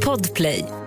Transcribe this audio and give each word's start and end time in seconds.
Podplay. 0.00 0.85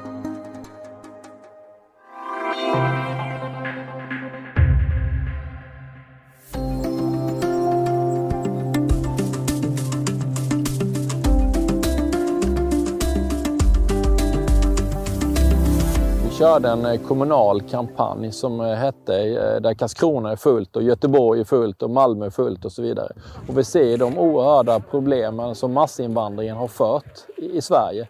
Hade 16.64 16.70
en 16.70 16.86
eh, 16.86 17.08
kommunal 17.08 17.62
kampanj 17.62 18.32
som 18.32 18.62
eh, 18.62 18.74
hette 18.74 19.16
eh, 19.16 19.62
där 19.62 19.74
Karlskrona 19.74 20.32
är 20.32 20.36
fullt 20.36 20.76
och 20.76 20.84
Göteborg 20.84 21.40
är 21.40 21.44
fullt 21.44 21.84
och 21.84 21.90
Malmö 21.90 22.26
är 22.26 22.30
fullt 22.30 22.66
och 22.66 22.72
så 22.72 22.82
vidare. 22.82 23.14
Och 23.48 23.58
vi 23.58 23.64
ser 23.64 23.98
de 23.98 24.18
oerhörda 24.18 24.80
problemen 24.80 25.56
som 25.56 25.74
massinvandringen 25.74 26.56
har 26.56 26.68
fört 26.68 27.26
i 27.38 27.62
Sverige. 27.62 28.08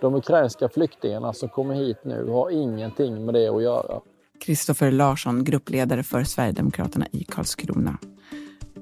De 0.00 0.14
ukrainska 0.14 0.68
flyktingarna 0.68 1.32
som 1.32 1.48
kommer 1.48 1.74
hit 1.74 1.98
nu 2.02 2.28
har 2.30 2.50
ingenting 2.50 3.24
med 3.24 3.34
det 3.34 3.48
att 3.48 3.62
göra. 3.62 4.00
Kristoffer 4.44 4.90
Larsson, 4.90 5.44
gruppledare 5.44 6.02
för 6.02 6.24
Sverigedemokraterna 6.24 7.06
i 7.12 7.24
Karlskrona. 7.24 7.98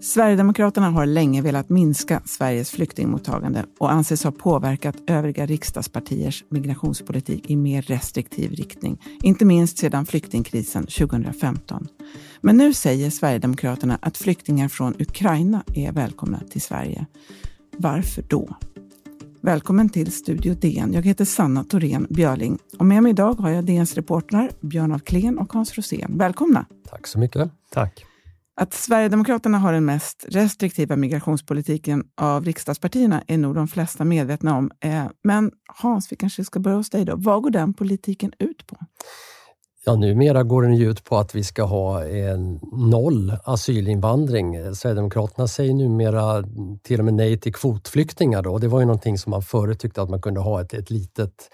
Sverigedemokraterna 0.00 0.90
har 0.90 1.06
länge 1.06 1.42
velat 1.42 1.68
minska 1.68 2.22
Sveriges 2.24 2.70
flyktingmottagande 2.70 3.64
och 3.78 3.92
anses 3.92 4.24
ha 4.24 4.30
påverkat 4.30 4.96
övriga 5.06 5.46
riksdagspartiers 5.46 6.44
migrationspolitik 6.48 7.50
i 7.50 7.56
mer 7.56 7.82
restriktiv 7.82 8.52
riktning, 8.52 9.02
inte 9.22 9.44
minst 9.44 9.78
sedan 9.78 10.06
flyktingkrisen 10.06 10.86
2015. 10.86 11.88
Men 12.40 12.56
nu 12.56 12.74
säger 12.74 13.10
Sverigedemokraterna 13.10 13.98
att 14.02 14.16
flyktingar 14.16 14.68
från 14.68 14.94
Ukraina 14.98 15.62
är 15.74 15.92
välkomna 15.92 16.40
till 16.50 16.62
Sverige. 16.62 17.06
Varför 17.76 18.22
då? 18.28 18.56
Välkommen 19.40 19.88
till 19.88 20.12
Studio 20.12 20.54
DN. 20.54 20.92
Jag 20.92 21.02
heter 21.02 21.24
Sanna 21.24 21.64
Thorén 21.64 22.06
Björling 22.10 22.58
och 22.78 22.86
med 22.86 23.02
mig 23.02 23.10
idag 23.10 23.34
har 23.34 23.50
jag 23.50 23.64
DNs 23.64 23.94
reportrar 23.94 24.50
Björn 24.60 24.92
af 24.92 25.04
Kleen 25.04 25.38
och 25.38 25.52
Hans 25.52 25.74
Rosén. 25.74 26.18
Välkomna! 26.18 26.66
Tack 26.90 27.06
så 27.06 27.18
mycket. 27.18 27.50
Tack. 27.70 28.07
Att 28.60 28.74
Sverigedemokraterna 28.74 29.58
har 29.58 29.72
den 29.72 29.84
mest 29.84 30.24
restriktiva 30.28 30.96
migrationspolitiken 30.96 32.04
av 32.20 32.44
riksdagspartierna 32.44 33.22
är 33.26 33.38
nog 33.38 33.54
de 33.54 33.68
flesta 33.68 34.04
medvetna 34.04 34.56
om. 34.56 34.70
Eh, 34.80 35.04
men 35.24 35.50
Hans, 35.82 36.12
vi 36.12 36.16
kanske 36.16 36.44
ska 36.44 36.60
börja 36.60 36.76
hos 36.76 36.90
dig 36.90 37.04
då. 37.04 37.14
Vad 37.16 37.42
går 37.42 37.50
den 37.50 37.74
politiken 37.74 38.32
ut 38.38 38.66
på? 38.66 38.76
Ja, 39.84 39.96
numera 39.96 40.42
går 40.42 40.62
den 40.62 40.74
ut 40.74 41.04
på 41.04 41.16
att 41.16 41.34
vi 41.34 41.44
ska 41.44 41.62
ha 41.62 42.04
en 42.04 42.60
noll 42.72 43.36
asylinvandring. 43.44 44.74
Sverigedemokraterna 44.74 45.48
säger 45.48 45.74
numera 45.74 46.44
till 46.82 46.98
och 46.98 47.04
med 47.04 47.14
nej 47.14 47.40
till 47.40 47.54
kvotflyktingar. 47.54 48.42
Då. 48.42 48.58
Det 48.58 48.68
var 48.68 48.80
ju 48.80 48.86
någonting 48.86 49.18
som 49.18 49.30
man 49.30 49.42
förut 49.42 49.80
tyckte 49.80 50.02
att 50.02 50.10
man 50.10 50.22
kunde 50.22 50.40
ha 50.40 50.60
ett, 50.60 50.74
ett 50.74 50.90
litet 50.90 51.48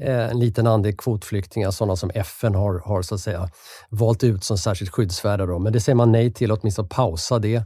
Eh, 0.00 0.30
en 0.30 0.38
liten 0.38 0.66
andel 0.66 0.96
kvotflyktingar, 0.96 1.70
sådana 1.70 1.96
som 1.96 2.10
FN 2.14 2.54
har, 2.54 2.78
har 2.78 3.02
så 3.02 3.14
att 3.14 3.20
säga, 3.20 3.48
valt 3.88 4.24
ut 4.24 4.44
som 4.44 4.58
särskilt 4.58 4.90
skyddsvärda. 4.90 5.46
Då. 5.46 5.58
Men 5.58 5.72
det 5.72 5.80
säger 5.80 5.96
man 5.96 6.12
nej 6.12 6.32
till, 6.32 6.52
åtminstone 6.52 6.88
pausa 6.88 7.38
det. 7.38 7.62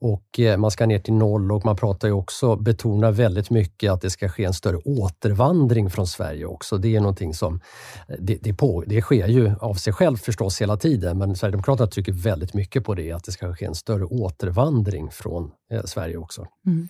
Och 0.00 0.40
eh, 0.40 0.56
man 0.56 0.70
ska 0.70 0.86
ner 0.86 0.98
till 0.98 1.14
noll 1.14 1.52
och 1.52 1.64
man 1.64 1.76
pratar 1.76 2.08
ju 2.08 2.14
också, 2.14 2.56
betonar 2.56 3.12
väldigt 3.12 3.50
mycket 3.50 3.92
att 3.92 4.00
det 4.00 4.10
ska 4.10 4.28
ske 4.28 4.44
en 4.44 4.54
större 4.54 4.76
återvandring 4.76 5.90
från 5.90 6.06
Sverige 6.06 6.46
också. 6.46 6.78
Det 6.78 6.96
är 6.96 7.00
någonting 7.00 7.34
som, 7.34 7.60
eh, 8.08 8.16
det, 8.18 8.38
det, 8.40 8.54
på, 8.54 8.84
det 8.86 9.02
sker 9.02 9.28
ju 9.28 9.54
av 9.60 9.74
sig 9.74 9.92
själv 9.92 10.16
förstås 10.16 10.60
hela 10.60 10.76
tiden, 10.76 11.18
men 11.18 11.36
Sverigedemokraterna 11.36 11.86
trycker 11.86 12.12
väldigt 12.12 12.54
mycket 12.54 12.84
på 12.84 12.94
det, 12.94 13.12
att 13.12 13.24
det 13.24 13.32
ska 13.32 13.54
ske 13.54 13.64
en 13.64 13.74
större 13.74 14.04
återvandring 14.04 15.10
från 15.10 15.50
eh, 15.72 15.82
Sverige 15.84 16.16
också. 16.16 16.46
Mm. 16.66 16.88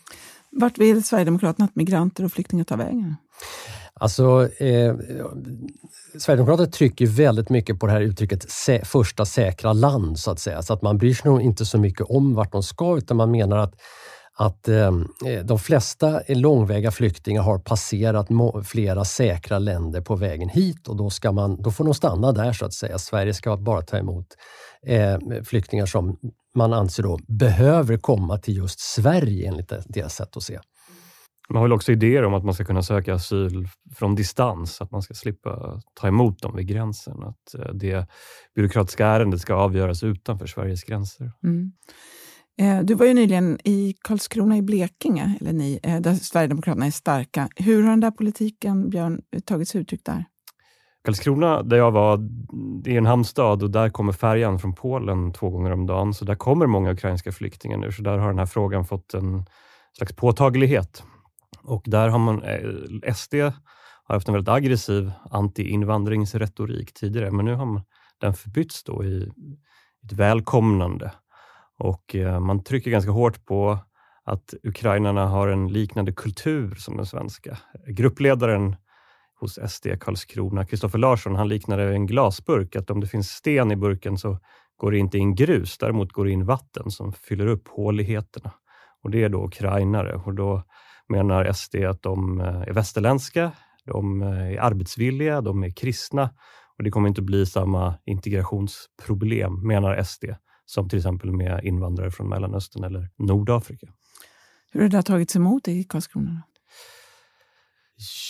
Vart 0.51 0.79
vill 0.79 1.05
Sverigedemokraterna 1.05 1.65
att 1.65 1.77
migranter 1.77 2.25
och 2.25 2.33
flyktingar 2.33 2.65
tar 2.65 2.77
vägen? 2.77 3.17
Alltså, 4.01 4.49
eh, 4.59 4.95
Sverigedemokraterna 6.19 6.71
trycker 6.71 7.07
väldigt 7.07 7.51
mycket 7.51 7.81
på 7.81 7.87
det 7.87 7.93
här 7.93 8.01
uttrycket 8.01 8.51
sä 8.51 8.85
första 8.85 9.25
säkra 9.25 9.73
land, 9.73 10.19
så 10.19 10.31
att 10.31 10.39
säga. 10.39 10.63
Så 10.63 10.73
att 10.73 10.83
man 10.83 10.99
bryr 10.99 11.15
sig 11.15 11.31
nog 11.31 11.43
inte 11.43 11.67
så 11.67 11.79
mycket 11.79 12.07
om 12.11 12.35
vart 12.35 12.53
de 12.53 12.63
ska, 12.63 12.97
utan 12.97 13.17
man 13.17 13.31
menar 13.31 13.57
att 13.57 13.75
att 14.41 14.69
eh, 14.69 14.91
de 15.45 15.59
flesta 15.59 16.21
långväga 16.29 16.91
flyktingar 16.91 17.43
har 17.43 17.59
passerat 17.59 18.29
flera 18.65 19.05
säkra 19.05 19.59
länder 19.59 20.01
på 20.01 20.17
vägen 20.17 20.49
hit 20.49 20.89
och 20.89 20.97
då, 20.97 21.11
ska 21.11 21.33
man, 21.33 21.63
då 21.63 21.71
får 21.71 21.85
de 21.85 21.95
stanna 21.95 22.33
där 22.33 22.53
så 22.53 22.65
att 22.65 22.75
säga. 22.75 22.99
Sverige 22.99 23.35
ska 23.35 23.57
bara 23.57 23.83
ta 23.83 23.99
emot 23.99 24.27
eh, 24.87 25.19
flyktingar 25.45 25.87
som 25.87 26.17
man 26.55 26.73
anser 26.73 27.03
då 27.03 27.19
behöver 27.29 27.97
komma 27.97 28.39
till 28.39 28.57
just 28.57 28.81
Sverige 28.81 29.49
enligt 29.49 29.73
deras 29.87 30.15
sätt 30.15 30.37
att 30.37 30.43
se. 30.43 30.59
Man 31.51 31.57
har 31.57 31.63
väl 31.63 31.73
också 31.73 31.93
idéer 31.93 32.25
om 32.25 32.35
att 32.35 32.45
man 32.45 32.55
ska 32.55 32.65
kunna 32.65 32.83
söka 32.83 33.15
asyl 33.15 33.69
från 33.95 34.15
distans, 34.15 34.81
att 34.81 34.91
man 34.91 35.03
ska 35.03 35.15
slippa 35.15 35.81
ta 35.95 36.09
emot 36.09 36.43
dem 36.43 36.57
vid 36.57 36.67
gränsen. 36.67 37.23
Att 37.23 37.55
eh, 37.55 37.75
det 37.75 38.07
byråkratiska 38.55 39.07
ärendet 39.07 39.41
ska 39.41 39.55
avgöras 39.55 40.03
utanför 40.03 40.47
Sveriges 40.47 40.85
gränser. 40.85 41.33
Mm. 41.45 41.73
Eh, 42.61 42.85
du 42.85 42.95
var 42.95 43.07
ju 43.07 43.15
nyligen 43.15 43.59
i 43.65 43.95
Karlskrona 44.03 44.57
i 44.57 44.63
Blekinge, 44.63 45.35
eller 45.41 45.53
ni, 45.53 45.81
eh, 45.83 46.01
där 46.01 46.15
Sverigedemokraterna 46.15 46.87
är 46.87 46.91
starka. 46.91 47.49
Hur 47.57 47.83
har 47.83 47.91
den 47.91 48.01
där 48.01 48.11
politiken, 48.11 48.91
Björn, 48.91 49.21
tagit 49.45 49.69
sig 49.69 49.81
uttryck 49.81 50.05
där? 50.05 50.25
Karlskrona, 51.05 51.63
där 51.63 51.77
jag 51.77 51.91
var, 51.91 52.19
det 52.83 52.95
är 52.95 52.99
en 52.99 53.07
hamnstad 53.07 53.63
och 53.63 53.71
där 53.71 53.91
kommer 53.91 54.13
färjan 54.13 54.59
från 54.59 54.75
Polen 54.75 55.33
två 55.33 55.51
gånger 55.51 55.71
om 55.71 55.87
dagen, 55.87 56.15
så 56.15 56.25
där 56.25 56.35
kommer 56.35 56.67
många 56.67 56.93
ukrainska 56.93 57.33
flyktingar 57.33 57.77
nu, 57.77 57.93
så 57.93 58.03
där 58.03 58.19
har 58.19 58.29
den 58.29 58.39
här 58.39 58.47
frågan 58.47 58.85
fått 58.85 59.15
en 59.15 59.45
slags 59.97 60.17
påtaglighet. 60.17 61.03
Och 61.63 61.83
där 61.87 62.09
har 62.09 62.19
man, 62.19 62.43
eh, 62.43 63.15
SD 63.15 63.35
har 64.05 64.15
haft 64.15 64.29
en 64.29 64.35
väldigt 64.35 64.55
aggressiv 64.55 65.13
anti-invandringsretorik 65.31 66.93
tidigare, 66.95 67.31
men 67.31 67.45
nu 67.45 67.55
har 67.55 67.67
man, 67.67 67.83
den 68.21 68.35
förbytts 68.35 68.85
då 68.85 69.05
i 69.05 69.31
ett 70.05 70.13
välkomnande. 70.13 71.13
Och 71.79 72.15
eh, 72.15 72.41
man 72.41 72.65
trycker 72.65 72.91
ganska 72.91 73.11
hårt 73.11 73.45
på 73.45 73.79
att 74.25 74.55
ukrainarna 74.63 75.27
har 75.27 75.49
en 75.49 75.69
liknande 75.69 76.13
kultur 76.13 76.75
som 76.75 76.97
den 76.97 77.07
svenska. 77.07 77.59
Gruppledaren 77.87 78.77
hos 79.41 79.59
SD 79.69 79.87
Karlskrona, 80.01 80.67
Kristoffer 80.67 80.99
Larsson, 80.99 81.35
han 81.35 81.49
liknade 81.49 81.95
en 81.95 82.07
glasburk, 82.07 82.77
att 82.77 82.91
om 82.91 83.01
det 83.01 83.07
finns 83.07 83.29
sten 83.29 83.73
i 83.73 83.77
burken 83.77 84.19
så 84.19 84.39
går 84.77 84.91
det 84.91 84.99
inte 84.99 85.19
in 85.19 85.35
grus, 85.35 85.79
däremot 85.79 86.13
går 86.13 86.25
det 86.25 86.31
in 86.31 86.45
vatten 86.45 86.91
som 86.91 87.13
fyller 87.13 87.47
upp 87.47 87.69
håligheterna. 87.69 88.53
Och 89.03 89.11
det 89.11 89.25
är 89.25 89.29
då 89.29 89.45
ukrainare 89.45 90.15
och 90.15 90.35
då 90.35 90.63
menar 91.11 91.53
SD 91.53 91.75
att 91.77 92.03
de 92.03 92.41
eh, 92.41 92.47
är 92.47 92.73
västerländska, 92.73 93.53
de 93.85 94.23
eh, 94.23 94.29
är 94.29 94.61
arbetsvilliga, 94.61 95.41
de 95.41 95.63
är 95.65 95.71
kristna 95.71 96.31
och 96.79 96.85
det 96.85 96.91
kommer 96.91 97.09
inte 97.09 97.23
bli 97.23 97.47
samma 97.47 97.95
integrationsproblem, 98.07 99.67
menar 99.67 100.03
SD, 100.03 100.25
som 100.65 100.89
till 100.89 100.99
exempel 100.99 101.33
med 101.33 101.65
invandrare 101.65 102.11
från 102.11 102.29
Mellanöstern 102.29 102.85
eller 102.85 103.09
Nordafrika. 103.19 103.87
Hur 104.73 104.81
har 104.81 104.89
det 104.89 105.03
tagits 105.03 105.37
emot 105.37 105.69
i 105.69 105.85
Karlskrona? 105.85 106.43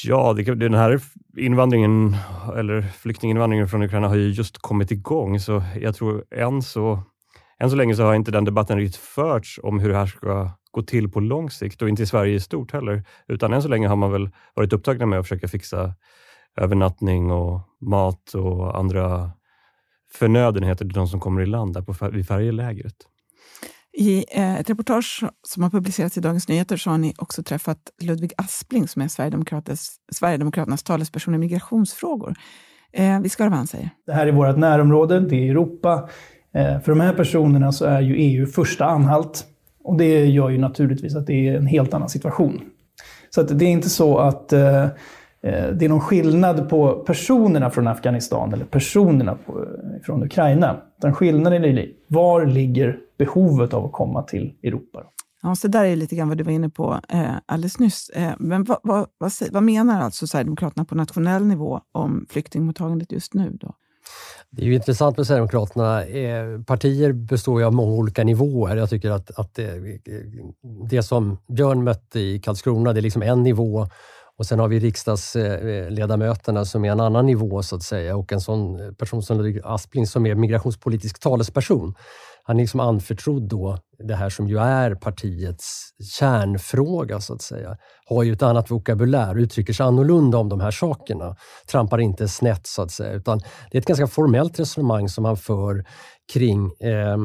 Ja, 0.05 0.33
det, 0.33 0.55
den 0.55 0.75
här 0.75 1.01
invandringen, 1.37 2.17
eller 2.57 2.83
flyktinginvandringen 2.83 3.69
från 3.69 3.83
Ukraina 3.83 4.09
har 4.09 4.17
ju 4.17 4.29
just 4.29 4.59
kommit 4.59 4.91
igång, 4.91 5.41
så 5.41 5.63
jag 5.81 5.95
tror 5.95 6.25
än 6.31 6.63
så, 6.63 7.03
än 7.59 7.71
så 7.71 7.77
länge 7.77 7.95
så 7.95 8.03
har 8.03 8.15
inte 8.15 8.31
den 8.31 8.45
debatten 8.45 8.79
riktigt 8.79 9.01
förts 9.01 9.61
om 9.63 9.79
hur 9.79 9.89
det 9.89 9.97
här 9.97 10.07
ska 10.07 10.51
gå 10.71 10.83
till 10.83 11.11
på 11.11 11.21
lång 11.21 11.51
sikt 11.51 11.83
och 11.83 11.89
inte 11.89 12.03
i 12.03 12.07
Sverige 12.07 12.35
i 12.35 12.41
stort 12.41 12.73
heller. 12.73 13.05
Utan 13.29 13.53
än 13.53 13.63
så 13.63 13.69
länge 13.69 13.89
har 13.89 13.97
man 13.97 14.13
väl 14.13 14.31
varit 14.55 14.73
upptagna 14.73 15.07
med 15.07 15.19
att 15.19 15.25
försöka 15.25 15.49
fixa 15.49 15.95
övernattning 16.57 17.31
och 17.31 17.61
mat 17.81 18.35
och 18.35 18.79
andra 18.79 19.31
förnödenheter 20.13 20.85
till 20.85 20.95
de 20.95 21.09
som 21.09 21.21
kommer 21.21 21.41
i 21.41 21.47
land 21.47 21.75
där 21.75 21.83
på, 21.83 22.11
vid 22.11 22.29
färjelägret. 22.29 22.97
I 23.93 24.25
eh, 24.31 24.61
ett 24.61 24.71
reportage 24.71 25.25
som 25.43 25.63
har 25.63 25.71
publicerats 25.71 26.19
i 26.19 26.21
Dagens 26.21 26.49
Nyheter 26.49 26.77
så 26.77 26.91
har 26.91 26.99
ni 26.99 27.15
också 27.19 27.43
träffat 27.43 27.79
Ludvig 28.03 28.33
Aspling 28.37 28.89
som 28.89 29.03
är 29.03 29.09
Sverigedemokraternas 30.13 30.83
talesperson 30.83 31.35
i 31.35 31.39
migrationsfrågor. 31.39 32.35
Eh, 32.93 33.21
vi 33.21 33.29
ska 33.29 33.43
höra 33.43 33.51
vad 33.51 33.59
han 33.59 33.67
säger. 33.67 33.91
Det 34.07 34.13
här 34.13 34.27
är 34.27 34.33
vårt 34.33 34.57
närområde, 34.57 35.21
det 35.21 35.37
är 35.37 35.51
Europa. 35.51 36.09
Eh, 36.55 36.81
för 36.81 36.93
de 36.93 37.01
här 37.01 37.13
personerna 37.13 37.73
så 37.73 37.85
är 37.85 38.01
ju 38.01 38.17
EU 38.17 38.47
första 38.47 38.85
anhalt. 38.85 39.47
Och 39.91 39.97
det 39.97 40.27
gör 40.27 40.51
ju 40.51 40.59
naturligtvis 40.59 41.17
att 41.17 41.27
det 41.27 41.49
är 41.49 41.57
en 41.57 41.67
helt 41.67 41.95
annan 41.95 42.09
situation. 42.09 42.61
Så 43.31 43.41
att 43.41 43.59
det 43.59 43.65
är 43.65 43.69
inte 43.69 43.89
så 43.89 44.19
att 44.19 44.53
eh, 44.53 44.83
eh, 44.83 44.91
det 45.73 45.85
är 45.85 45.89
någon 45.89 46.01
skillnad 46.01 46.69
på 46.69 46.93
personerna 46.93 47.71
från 47.71 47.87
Afghanistan 47.87 48.53
eller 48.53 48.65
personerna 48.65 49.35
på, 49.47 49.67
från 50.03 50.23
Ukraina. 50.23 50.77
Utan 50.99 51.15
skillnaden 51.15 51.65
är 51.65 51.89
var 52.07 52.47
ligger 52.47 52.99
behovet 53.19 53.75
av 53.75 53.85
att 53.85 53.93
komma 53.93 54.23
till 54.23 54.55
Europa. 54.63 55.03
Ja, 55.43 55.55
så 55.55 55.69
där 55.69 55.85
är 55.85 55.97
lite 55.97 56.17
grann 56.17 56.29
vad 56.29 56.39
du 56.39 56.45
var 56.45 56.53
inne 56.53 56.71
på 56.71 57.01
eh, 57.09 57.35
alldeles 57.47 57.79
nyss. 57.79 58.09
Eh, 58.09 58.33
men 58.39 58.65
vad, 58.65 58.79
vad, 58.83 59.07
vad, 59.19 59.33
vad 59.51 59.63
menar 59.63 60.01
alltså 60.01 60.27
Sverigedemokraterna 60.27 60.85
på 60.85 60.95
nationell 60.95 61.47
nivå 61.47 61.81
om 61.93 62.27
flyktingmottagandet 62.29 63.13
just 63.13 63.35
nu? 63.35 63.59
Då? 63.61 63.75
Det 64.53 64.63
är 64.63 64.67
ju 64.67 64.75
intressant 64.75 65.17
med 65.17 65.27
Sverigedemokraterna. 65.27 66.05
Eh, 66.05 66.63
partier 66.63 67.13
består 67.13 67.61
ju 67.61 67.67
av 67.67 67.73
många 67.73 67.93
olika 67.93 68.25
nivåer. 68.25 68.77
Jag 68.77 68.91
tycker 68.91 69.11
att, 69.11 69.39
att 69.39 69.55
det, 69.55 70.01
det 70.91 71.03
som 71.03 71.39
Björn 71.49 71.85
mötte 71.85 72.21
i 72.21 72.39
Karlskrona, 72.39 72.93
det 72.93 73.01
är 73.01 73.03
liksom 73.03 73.23
en 73.23 73.43
nivå 73.43 73.87
Och 74.41 74.47
sen 74.47 74.59
har 74.59 74.69
vi 74.69 74.79
riksdagsledamöterna 74.79 76.65
som 76.65 76.85
är 76.85 76.93
en 76.93 77.01
annan 77.01 77.27
nivå 77.27 77.63
så 77.63 77.77
att 77.77 77.83
säga 77.83 78.17
och 78.17 78.33
en 78.33 78.41
sån 78.41 78.95
person 78.95 79.23
som 79.23 79.37
Ludvig 79.37 79.61
Aspling 79.65 80.07
som 80.07 80.27
är 80.27 80.35
migrationspolitisk 80.35 81.21
talesperson. 81.21 81.95
Han 82.45 82.57
är 82.57 82.61
liksom 82.61 82.81
anförtrodd 82.81 83.49
då 83.49 83.79
det 83.99 84.15
här 84.15 84.31
som 84.31 84.49
ju 84.49 84.59
är 84.59 84.95
partiets 84.95 85.91
kärnfråga 86.19 87.21
så 87.21 87.35
att 87.35 87.43
säga. 87.43 87.77
Har 88.07 88.23
ju 88.23 88.33
ett 88.33 88.43
annat 88.43 88.71
vokabulär, 88.71 89.39
uttrycker 89.39 89.73
sig 89.73 89.87
annorlunda 89.87 90.39
om 90.39 90.49
de 90.49 90.61
här 90.61 90.71
sakerna. 90.71 91.37
Trampar 91.71 91.99
inte 91.99 92.29
snett 92.29 92.67
så 92.67 92.83
att 92.83 92.91
säga, 92.91 93.13
utan 93.13 93.39
det 93.71 93.79
är 93.79 93.81
ett 93.81 93.87
ganska 93.87 94.07
formellt 94.07 94.61
resonemang 94.61 95.09
som 95.09 95.25
han 95.25 95.37
för 95.37 95.85
kring 96.33 96.73
eh, 96.81 97.17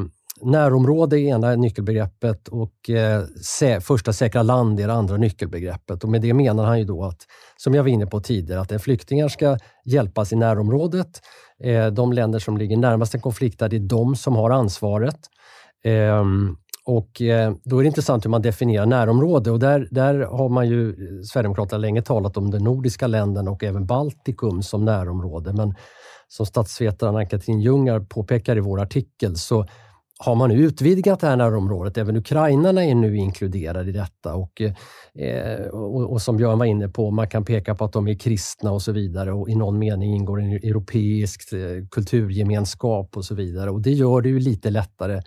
Närområde 0.42 1.20
är 1.20 1.20
ena 1.20 1.54
nyckelbegreppet 1.54 2.48
och 2.48 2.90
eh, 2.90 3.24
sä 3.42 3.80
första 3.80 4.12
säkra 4.12 4.42
land 4.42 4.80
är 4.80 4.86
det 4.86 4.92
andra 4.92 5.16
nyckelbegreppet. 5.16 6.04
Och 6.04 6.10
med 6.10 6.22
det 6.22 6.34
menar 6.34 6.64
han 6.64 6.78
ju 6.78 6.84
då 6.84 7.04
att, 7.04 7.20
som 7.56 7.74
jag 7.74 7.82
var 7.82 7.90
inne 7.90 8.06
på 8.06 8.20
tidigare, 8.20 8.60
att 8.60 8.82
flyktingar 8.82 9.28
ska 9.28 9.58
hjälpas 9.84 10.32
i 10.32 10.36
närområdet. 10.36 11.20
Eh, 11.64 11.86
de 11.86 12.12
länder 12.12 12.38
som 12.38 12.56
ligger 12.56 12.76
närmast 12.76 13.14
en 13.14 13.20
konflikt, 13.20 13.58
det 13.58 13.76
är 13.76 13.88
de 13.88 14.16
som 14.16 14.36
har 14.36 14.50
ansvaret. 14.50 15.18
Eh, 15.84 16.24
och 16.86 17.22
eh, 17.22 17.54
då 17.64 17.78
är 17.78 17.82
det 17.82 17.86
intressant 17.86 18.24
hur 18.24 18.30
man 18.30 18.42
definierar 18.42 18.86
närområde 18.86 19.50
och 19.50 19.58
där, 19.58 19.88
där 19.90 20.20
har 20.20 20.48
man 20.48 20.68
ju 20.68 20.88
eh, 20.88 21.22
Sverigedemokraterna 21.22 21.78
länge 21.78 22.02
talat 22.02 22.36
om 22.36 22.50
de 22.50 22.58
nordiska 22.58 23.06
länderna 23.06 23.50
och 23.50 23.64
även 23.64 23.86
Baltikum 23.86 24.62
som 24.62 24.84
närområde. 24.84 25.52
Men 25.52 25.74
som 26.28 26.46
statsvetaren 26.46 27.16
Ann-Katrin 27.16 27.60
Ljungar 27.60 28.00
påpekar 28.00 28.56
i 28.56 28.60
vår 28.60 28.80
artikel 28.80 29.36
så 29.36 29.66
har 30.18 30.34
man 30.34 30.50
utvidgat 30.50 31.20
det 31.20 31.26
här 31.26 31.36
närområdet. 31.36 31.98
Även 31.98 32.16
ukrainarna 32.16 32.84
är 32.84 32.94
nu 32.94 33.16
inkluderade 33.16 33.90
i 33.90 33.92
detta 33.92 34.34
och, 34.34 34.60
eh, 35.14 35.60
och, 35.60 36.12
och, 36.12 36.22
som 36.22 36.36
Björn 36.36 36.58
var 36.58 36.66
inne 36.66 36.88
på, 36.88 37.10
man 37.10 37.28
kan 37.28 37.44
peka 37.44 37.74
på 37.74 37.84
att 37.84 37.92
de 37.92 38.08
är 38.08 38.18
kristna 38.18 38.72
och 38.72 38.82
så 38.82 38.92
vidare 38.92 39.32
och 39.32 39.50
i 39.50 39.54
någon 39.54 39.78
mening 39.78 40.14
ingår 40.14 40.40
i 40.40 40.44
en 40.44 40.52
europeisk 40.52 41.52
eh, 41.52 41.86
kulturgemenskap 41.90 43.16
och 43.16 43.24
så 43.24 43.34
vidare. 43.34 43.70
Och 43.70 43.80
det 43.80 43.92
gör 43.92 44.20
det 44.20 44.28
ju 44.28 44.40
lite 44.40 44.70
lättare 44.70 45.22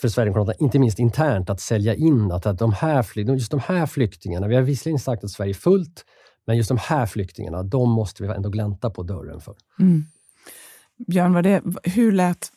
för 0.00 0.08
Sverigedemokraterna, 0.08 0.64
inte 0.64 0.78
minst 0.78 0.98
internt, 0.98 1.50
att 1.50 1.60
sälja 1.60 1.94
in 1.94 2.32
att, 2.32 2.46
att 2.46 2.58
de 2.58 2.72
här, 2.72 3.18
just 3.18 3.50
de 3.50 3.60
här 3.60 3.86
flyktingarna, 3.86 4.48
vi 4.48 4.54
har 4.54 4.62
visserligen 4.62 4.98
sagt 4.98 5.24
att 5.24 5.30
Sverige 5.30 5.50
är 5.50 5.54
fullt, 5.54 6.04
men 6.46 6.56
just 6.56 6.68
de 6.68 6.78
här 6.80 7.06
flyktingarna, 7.06 7.62
de 7.62 7.90
måste 7.90 8.22
vi 8.22 8.28
ändå 8.28 8.48
glänta 8.48 8.90
på 8.90 9.02
dörren 9.02 9.40
för. 9.40 9.54
Mm. 9.80 10.04
Björn, 11.06 11.32
var 11.32 11.42
det, 11.42 11.62
hur 11.82 12.12
lät 12.12 12.52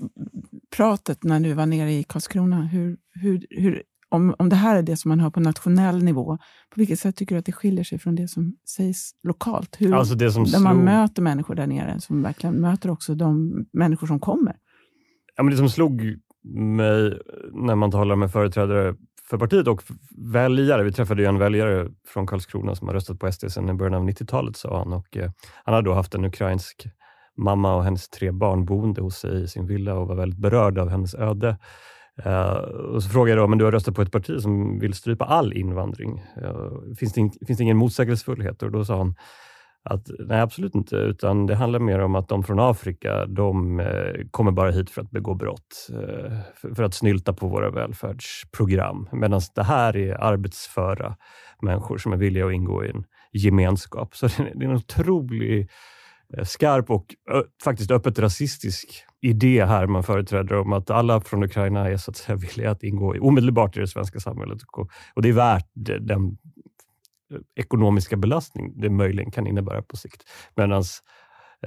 pratet 0.76 1.24
när 1.24 1.40
du 1.40 1.54
var 1.54 1.66
nere 1.66 1.92
i 1.92 2.04
Karlskrona? 2.04 2.62
Hur, 2.62 2.98
hur, 3.14 3.46
hur, 3.50 3.84
om, 4.10 4.36
om 4.40 4.50
det 4.50 4.56
här 4.56 4.78
är 4.78 4.82
det 4.82 4.98
som 4.98 5.10
man 5.10 5.20
hör 5.20 5.30
på 5.30 5.40
nationell 5.40 6.04
nivå, 6.04 6.38
på 6.70 6.80
vilket 6.80 7.00
sätt 7.00 7.16
tycker 7.16 7.36
du 7.36 7.40
att 7.40 7.46
det 7.46 7.52
skiljer 7.52 7.84
sig 7.84 8.00
från 8.00 8.16
det 8.16 8.28
som 8.28 8.56
sägs 8.70 9.12
lokalt? 9.24 9.76
Hur, 9.80 9.94
alltså 9.94 10.16
det 10.16 10.32
som 10.32 10.44
där 10.44 10.52
slog... 10.52 10.64
man 10.64 10.78
möter 10.78 11.22
människor 11.22 11.56
där 11.56 11.68
nere, 11.68 12.00
som 12.00 12.24
verkligen 12.24 12.62
möter 12.62 12.90
också 12.90 13.16
de 13.16 13.66
människor 13.74 14.08
som 14.08 14.20
kommer. 14.20 14.56
Ja, 15.36 15.44
men 15.44 15.52
det 15.52 15.58
som 15.58 15.70
slog 15.70 16.02
mig 16.44 17.20
när 17.54 17.76
man 17.76 17.92
talar 17.92 18.16
med 18.16 18.32
företrädare 18.32 18.96
för 19.30 19.38
partiet 19.38 19.68
och 19.68 19.84
väljare. 20.18 20.84
Vi 20.84 20.92
träffade 20.92 21.22
ju 21.22 21.28
en 21.28 21.38
väljare 21.38 21.90
från 22.08 22.28
Karlskrona 22.28 22.76
som 22.76 22.88
har 22.88 22.96
röstat 22.96 23.20
på 23.20 23.32
SD 23.32 23.52
sedan 23.52 23.78
början 23.78 23.94
av 23.94 24.10
90-talet, 24.10 24.58
sa 24.58 24.78
han. 24.78 24.94
Och, 24.94 25.18
eh, 25.18 25.32
han 25.64 25.76
hade 25.76 25.90
då 25.90 25.94
haft 25.94 26.16
en 26.16 26.26
ukrainsk 26.26 26.88
mamma 27.42 27.76
och 27.76 27.84
hennes 27.84 28.10
tre 28.10 28.32
barn 28.32 28.66
boende 28.66 29.02
hos 29.02 29.18
sig 29.18 29.44
i 29.44 29.48
sin 29.48 29.68
villa 29.68 29.94
och 29.94 30.08
var 30.08 30.16
väldigt 30.16 30.40
berörd 30.40 30.78
av 30.78 30.90
hennes 30.90 31.16
öde. 31.16 31.58
Uh, 32.26 32.52
och 32.94 33.04
så 33.04 33.10
frågade 33.10 33.38
jag 33.40 33.46
då, 33.46 33.48
men 33.48 33.58
du 33.58 33.66
har 33.66 33.72
röstat 33.72 33.96
på 33.96 34.02
ett 34.02 34.12
parti 34.12 34.42
som 34.42 34.80
vill 34.80 34.94
strypa 34.94 35.26
all 35.26 35.54
invandring. 35.54 36.24
Uh, 36.44 36.94
finns, 37.00 37.14
det 37.14 37.22
in, 37.22 37.32
finns 37.48 37.58
det 37.58 37.64
ingen 37.64 37.78
motsägelsefullhet? 37.78 38.64
Och 38.64 38.72
då 38.72 38.86
sa 38.86 38.98
hon 38.98 39.16
att 39.84 40.08
nej, 40.20 40.42
absolut 40.42 40.76
inte, 40.76 40.96
utan 40.96 41.46
det 41.46 41.56
handlar 41.56 41.80
mer 41.80 42.00
om 42.00 42.16
att 42.16 42.28
de 42.28 42.44
från 42.44 42.60
Afrika, 42.60 43.26
de 43.26 43.80
uh, 43.80 44.28
kommer 44.32 44.52
bara 44.52 44.72
hit 44.72 44.90
för 44.90 45.02
att 45.02 45.12
begå 45.12 45.34
brott, 45.34 45.88
för, 46.56 46.76
för, 46.76 46.84
att 46.84 46.94
snylta 46.94 47.34
på 47.34 47.48
våra 47.48 47.70
välfärdsprogram. 47.70 49.10
Medan 49.12 49.42
det 49.56 49.64
här 49.64 49.98
är 49.98 50.24
arbetsföra 50.24 51.16
människor 51.62 51.98
som 51.98 52.14
är 52.14 52.18
villiga 52.18 52.46
att 52.46 52.54
ingå 52.54 52.86
i 52.86 52.90
en 52.90 53.04
gemenskap. 53.34 54.16
Så 54.16 54.28
det, 54.28 54.52
det 54.56 54.66
är 54.66 54.70
en 54.70 54.76
otrolig 54.76 55.70
skarp 56.44 56.90
och 56.90 57.06
faktiskt 57.64 57.92
öppet 57.92 58.20
rasistisk 58.20 59.06
idé 59.22 59.66
här 59.66 59.88
man 59.88 60.04
företräder 60.04 60.56
om 60.58 60.74
att 60.74 60.90
alla 60.90 61.22
från 61.22 61.44
Ukraina 61.44 61.90
är 61.90 61.98
så 61.98 62.12
att 62.12 62.18
säga 62.18 62.36
villiga 62.56 62.72
att 62.72 62.84
ingå 62.84 63.16
omedelbart 63.20 63.78
i 63.78 63.80
det 63.80 63.88
svenska 63.88 64.20
samhället. 64.20 64.62
Och 65.14 65.22
det 65.22 65.30
är 65.30 65.34
värt 65.34 65.68
den 66.00 66.38
eh, 67.34 67.40
ekonomiska 67.56 68.18
belastning 68.18 68.82
det 68.82 68.90
möjligen 68.90 69.32
kan 69.32 69.48
innebära 69.48 69.82
på 69.82 69.98
sikt. 69.98 70.24
Medan 70.56 70.84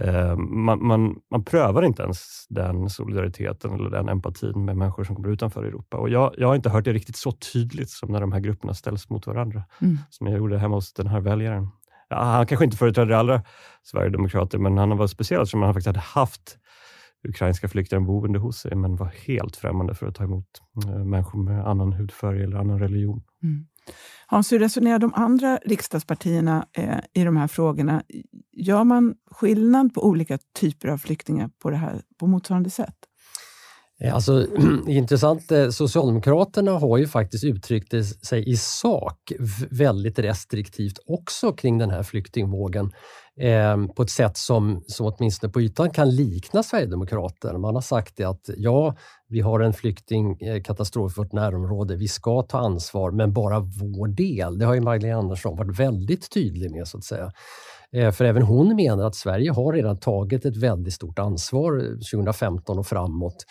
eh, 0.00 0.36
man, 0.36 0.86
man, 0.86 1.16
man 1.30 1.44
prövar 1.44 1.82
inte 1.82 2.02
ens 2.02 2.46
den 2.48 2.90
solidariteten 2.90 3.74
eller 3.74 3.90
den 3.90 4.08
empatin 4.08 4.64
med 4.64 4.76
människor 4.76 5.04
som 5.04 5.16
kommer 5.16 5.28
utanför 5.28 5.64
Europa. 5.64 5.96
Och 5.96 6.08
jag, 6.08 6.34
jag 6.38 6.48
har 6.48 6.54
inte 6.54 6.70
hört 6.70 6.84
det 6.84 6.92
riktigt 6.92 7.16
så 7.16 7.32
tydligt 7.32 7.90
som 7.90 8.12
när 8.12 8.20
de 8.20 8.32
här 8.32 8.40
grupperna 8.40 8.74
ställs 8.74 9.10
mot 9.10 9.26
varandra, 9.26 9.64
mm. 9.80 9.98
som 10.10 10.26
jag 10.26 10.36
gjorde 10.36 10.58
hemma 10.58 10.74
hos 10.74 10.92
den 10.92 11.06
här 11.06 11.20
väljaren 11.20 11.68
ja, 12.08 12.22
han 12.22 12.46
kanske 12.46 12.64
inte 12.64 12.76
företräder 12.76 13.14
alla 13.14 13.42
sverigedemokrater, 13.82 14.58
men 14.58 14.78
han 14.78 14.96
var 14.96 15.06
speciell 15.06 15.46
som 15.46 15.62
han 15.62 15.74
faktiskt 15.74 15.86
hade 15.86 16.00
haft 16.00 16.58
ukrainska 17.28 17.68
flyktingar 17.68 18.00
boende 18.00 18.38
hos 18.38 18.58
sig, 18.58 18.74
men 18.76 18.96
var 18.96 19.12
helt 19.26 19.56
främmande 19.56 19.94
för 19.94 20.06
att 20.06 20.14
ta 20.14 20.24
emot 20.24 20.46
eh, 20.86 21.04
människor 21.04 21.42
med 21.42 21.66
annan 21.66 21.92
hudfärg 21.92 22.42
eller 22.42 22.56
annan 22.56 22.78
religion. 22.78 23.22
Mm. 23.42 23.66
Hans, 24.26 24.52
hur 24.52 24.58
resonerar 24.58 24.98
de 24.98 25.14
andra 25.14 25.58
riksdagspartierna 25.64 26.66
eh, 26.72 26.98
i 27.14 27.24
de 27.24 27.36
här 27.36 27.48
frågorna? 27.48 28.02
Gör 28.52 28.84
man 28.84 29.14
skillnad 29.30 29.94
på 29.94 30.06
olika 30.06 30.38
typer 30.60 30.88
av 30.88 30.98
flyktingar 30.98 31.50
på, 31.62 31.70
det 31.70 31.76
här, 31.76 32.02
på 32.20 32.26
motsvarande 32.26 32.70
sätt? 32.70 32.96
Eh, 34.00 34.14
alltså, 34.14 34.46
intressant, 34.88 35.52
eh, 35.52 35.68
Socialdemokraterna 35.68 36.70
har 36.70 36.98
ju 36.98 37.06
faktiskt 37.06 37.44
uttryckt 37.44 37.94
sig 38.26 38.48
i 38.48 38.56
sak 38.56 39.32
väldigt 39.70 40.18
restriktivt 40.18 40.98
också 41.06 41.52
kring 41.52 41.78
den 41.78 41.90
här 41.90 42.02
flyktingvågen 42.02 42.92
eh, 43.40 43.86
på 43.96 44.02
ett 44.02 44.10
sätt 44.10 44.36
som, 44.36 44.84
som 44.86 45.06
åtminstone 45.06 45.52
på 45.52 45.60
ytan 45.60 45.90
kan 45.90 46.10
likna 46.10 46.62
Sverigedemokraterna. 46.62 47.58
Man 47.58 47.74
har 47.74 47.82
sagt 47.82 48.16
det 48.16 48.24
att 48.24 48.50
ja, 48.56 48.94
vi 49.28 49.40
har 49.40 49.60
en 49.60 49.72
flyktingkatastrof 49.72 51.12
i 51.12 51.20
vårt 51.20 51.32
närområde, 51.32 51.96
vi 51.96 52.08
ska 52.08 52.42
ta 52.42 52.58
ansvar, 52.58 53.10
men 53.10 53.32
bara 53.32 53.60
vår 53.60 54.08
del. 54.08 54.58
Det 54.58 54.64
har 54.64 54.74
ju 54.74 54.80
Magdalena 54.80 55.18
Andersson 55.18 55.56
varit 55.56 55.78
väldigt 55.78 56.30
tydlig 56.30 56.70
med 56.70 56.88
så 56.88 56.98
att 56.98 57.04
säga. 57.04 57.32
Eh, 57.92 58.10
för 58.10 58.24
även 58.24 58.42
hon 58.42 58.76
menar 58.76 59.06
att 59.06 59.14
Sverige 59.14 59.50
har 59.50 59.72
redan 59.72 59.98
tagit 59.98 60.44
ett 60.44 60.56
väldigt 60.56 60.94
stort 60.94 61.18
ansvar 61.18 61.80
2015 62.12 62.78
och 62.78 62.86
framåt 62.86 63.44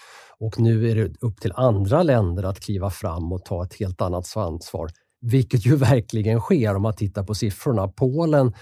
och 0.46 0.60
nu 0.60 0.92
är 0.92 0.96
det 0.96 1.12
upp 1.20 1.42
till 1.42 1.52
andra 1.56 2.04
länder 2.04 2.44
att 2.44 2.60
kliva 2.60 2.90
fram 2.90 3.34
och 3.34 3.46
ta 3.46 3.64
ett 3.64 3.74
helt 3.74 4.02
annat 4.02 4.34
ansvar, 4.36 4.90
vilket 5.22 5.66
ju 5.66 5.76
verkligen 5.92 6.40
sker 6.40 6.76
om 6.76 6.82
man 6.82 6.96
tittar 6.96 7.24
på 7.24 7.36
siffrorna. 7.36 7.88
Polen 7.88 8.54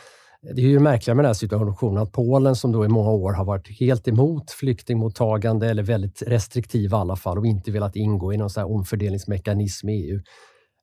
det 0.56 0.62
är 0.62 0.66
ju 0.66 0.80
märkliga 0.80 1.16
med 1.16 1.26
den 1.26 1.30
här 1.30 1.34
situationen 1.34 2.04
att 2.04 2.12
Polen 2.12 2.56
som 2.56 2.72
då 2.72 2.86
i 2.86 2.88
många 2.88 3.12
år 3.12 3.34
har 3.34 3.46
varit 3.46 3.80
helt 3.80 4.08
emot 4.08 4.52
flyktingmottagande 4.52 5.70
eller 5.70 5.84
väldigt 5.84 6.22
restriktiva 6.28 6.98
i 6.98 7.02
alla 7.02 7.16
fall 7.16 7.38
och 7.38 7.46
inte 7.46 7.72
velat 7.72 7.96
ingå 7.96 8.34
i 8.34 8.38
någon 8.38 8.50
sån 8.50 8.64
omfördelningsmekanism 8.64 9.90
i 9.90 9.94
EU 9.94 10.22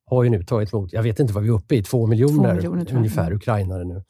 har 0.07 0.25
ju 0.25 0.31
nu 0.31 0.43
tagit 0.43 0.73
emot, 0.73 0.93
jag 0.93 1.03
vet 1.03 1.21
inte 1.21 1.33
vad 1.33 1.43
vi 1.43 1.49
är 1.49 1.53
uppe 1.53 1.77
i, 1.77 1.83
två 1.83 2.07
miljoner, 2.07 2.51
två 2.51 2.55
miljoner 2.55 2.97
ungefär 2.97 3.33
ukrainare 3.33 3.85
nu. 3.85 4.03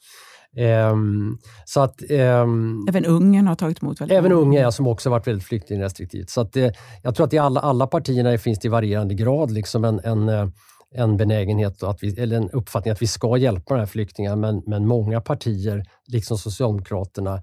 Um, 0.58 1.38
så 1.64 1.80
att, 1.80 2.02
um, 2.10 2.86
även 2.88 3.04
Ungern 3.04 3.46
har 3.46 3.54
tagit 3.54 3.82
emot 3.82 4.00
väldigt 4.00 4.18
Även 4.18 4.32
Ungern, 4.32 4.62
ja, 4.62 4.72
som 4.72 4.86
också 4.86 5.10
varit 5.10 5.26
väldigt 5.26 5.44
flyktingrestriktivt. 5.44 6.30
Så 6.30 6.40
att, 6.40 6.56
uh, 6.56 6.68
jag 7.02 7.14
tror 7.14 7.26
att 7.26 7.32
i 7.32 7.38
alla, 7.38 7.60
alla 7.60 7.86
partierna 7.86 8.38
finns 8.38 8.58
det 8.58 8.66
i 8.66 8.68
varierande 8.68 9.14
grad 9.14 9.50
liksom 9.50 9.84
en, 9.84 10.00
en, 10.04 10.28
uh, 10.28 10.48
en 10.94 11.16
benägenhet, 11.16 11.82
att 11.82 12.02
vi, 12.02 12.20
eller 12.20 12.36
en 12.36 12.50
uppfattning 12.50 12.92
att 12.92 13.02
vi 13.02 13.06
ska 13.06 13.36
hjälpa 13.36 13.74
de 13.74 13.80
här 13.80 13.86
flyktingarna, 13.86 14.36
men, 14.36 14.62
men 14.66 14.86
många 14.86 15.20
partier, 15.20 15.84
liksom 16.06 16.38
Socialdemokraterna, 16.38 17.42